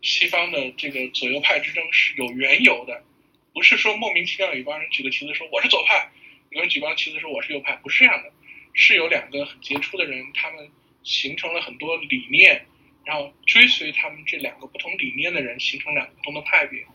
[0.00, 3.04] 西方的这个左右派之争是有缘由的，
[3.52, 6.10] 不是说莫名其妙有一帮人举个旗子说我是左派，
[6.48, 8.32] 有人举帮旗子说我是右派，不是这样的，
[8.72, 10.70] 是有两个很杰出的人，他们
[11.04, 12.64] 形成了很多理念，
[13.04, 16.86] 然后追随他们这两个不同理念的人形成两个不同的派别。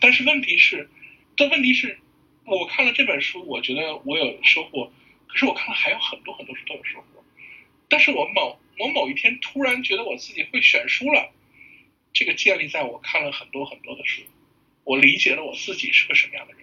[0.00, 0.88] 但是问题是，
[1.36, 1.98] 但问题是，
[2.44, 4.92] 我看了这本书，我觉得我有收获。
[5.32, 7.24] 可是我看了还有很多很多书都有收获，
[7.88, 11.32] 但是我某我某一天突然觉得我自己会选书了，
[12.12, 14.22] 这个建立在我看了很多很多的书，
[14.84, 16.62] 我理解了我自己是个什么样的人，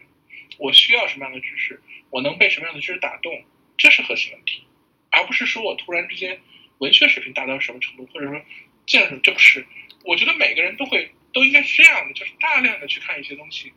[0.58, 3.46] 我需要什么样的知识，我能被什么样的知识打动，
[3.78, 4.64] 这是核心问题，
[5.12, 6.42] 而不是说我突然之间
[6.80, 8.42] 文学水平达到什么程度，或者说
[8.86, 9.66] 见识，这不是，
[10.04, 13.72] 我觉得每个人都会都应该是这样的，就是大量的去看一些东西，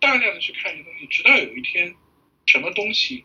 [0.00, 1.94] 大量的去看一些东西，直到有一天
[2.46, 3.24] 什么东西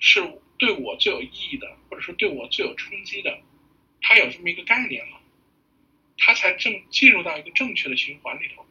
[0.00, 0.20] 是。
[0.58, 3.40] 对我最有意义的，或者说对我最有冲击的，
[4.02, 5.20] 他有这么一个概念了，
[6.16, 8.66] 他才正进入到一个正确的循环里头。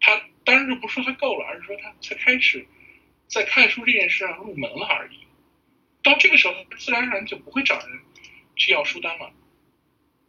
[0.00, 2.66] 他当然就不是说他够了，而是说他才开始
[3.28, 5.18] 在看书这件事上入门了而已。
[6.02, 8.00] 到这个时候，他自然而然就不会找人
[8.56, 9.32] 去要书单了。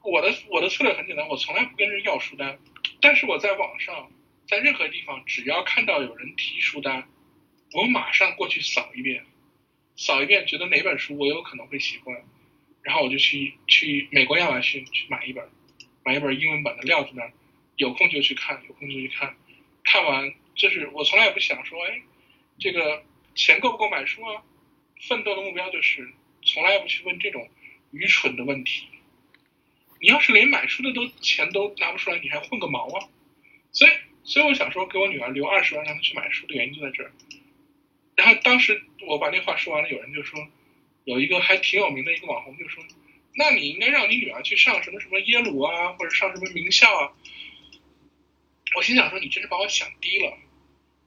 [0.03, 2.59] 我的我的策略很简单，我从来不跟人要书单，
[3.01, 4.11] 但是我在网上，
[4.47, 7.07] 在任何地方，只要看到有人提书单，
[7.71, 9.25] 我马上过去扫一遍。
[9.95, 12.15] 扫一遍，觉得哪本书我有可能会喜欢，
[12.81, 15.47] 然后我就去去美国亚马逊去买一本，
[16.03, 17.31] 买一本英文版的料子那儿，
[17.75, 19.35] 有空就去看，有空就去看，
[19.83, 22.01] 看完就是我从来也不想说，哎，
[22.59, 23.03] 这个
[23.35, 24.43] 钱够不够买书啊？
[25.01, 26.13] 奋斗的目标就是
[26.43, 27.49] 从来不去问这种
[27.91, 28.87] 愚蠢的问题。
[29.99, 33.07] 你要是连买书的都钱都拿不出来，你还混个毛啊？
[33.71, 33.91] 所以，
[34.23, 37.11] 所以我想说，给我女儿留二十万让她去买书的原因就在这儿。
[38.15, 40.47] 然后当时我把那话说完了，有人就说，
[41.03, 42.83] 有一个还挺有名的一个网红就说，
[43.35, 47.11] 那你应该让你女儿去上什么什么耶鲁啊，或者上什么名校啊。
[48.75, 50.37] 我心想说，你真是把我想低了。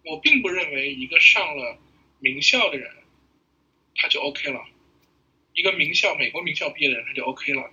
[0.05, 1.79] 我并不认为一个上了
[2.19, 2.93] 名校的人，
[3.95, 4.65] 他就 OK 了。
[5.55, 7.71] 一个名校美国名校毕业的人他就 OK 了。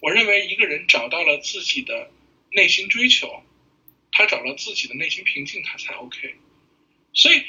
[0.00, 2.10] 我认为一个人找到了自己的
[2.52, 3.42] 内心追求，
[4.12, 6.36] 他找到自己的内心平静，他才 OK。
[7.12, 7.42] 所以。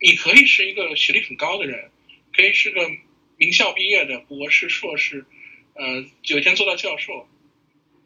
[0.00, 1.90] 你可以是一个学历很高的人，
[2.32, 2.90] 可以是个
[3.36, 5.26] 名校毕业的博士、硕士，
[5.74, 7.28] 呃，有一天做到教授，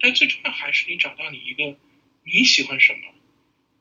[0.00, 1.78] 但最重要还是你找到你一个
[2.24, 3.14] 你喜欢什么，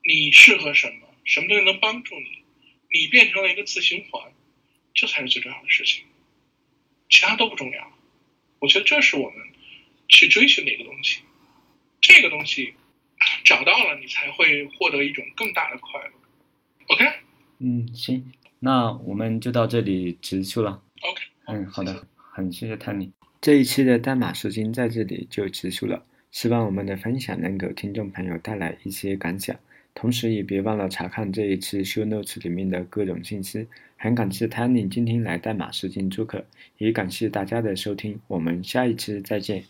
[0.04, 2.44] 你适合什么，什么东西能帮助你，
[2.88, 4.32] 你变成了一个自循环，
[4.94, 6.04] 这才是最重要的事情，
[7.10, 7.98] 其他都不重要。
[8.60, 9.44] 我觉得这是我们
[10.08, 11.20] 去追寻的一个东西，
[12.00, 12.74] 这个东西
[13.44, 16.12] 找到了，你才会获得一种更大的快乐。
[16.86, 17.23] OK。
[17.58, 18.24] 嗯，行，
[18.58, 20.82] 那我们就到这里结束了。
[21.02, 22.06] OK，嗯，好的。
[22.16, 23.10] 很谢谢 Tony。
[23.40, 29.54] 这一期的代码时间在这里就结束了，希望我们的分享能给听众朋友带来一些感想，
[29.94, 33.66] 同时也别忘了查看这一次 show notes 里面的各种信息。
[33.96, 36.44] 很感谢 Tony 今天来代码时间做客，
[36.78, 39.62] 也感谢大家的收听，我们下一期再见。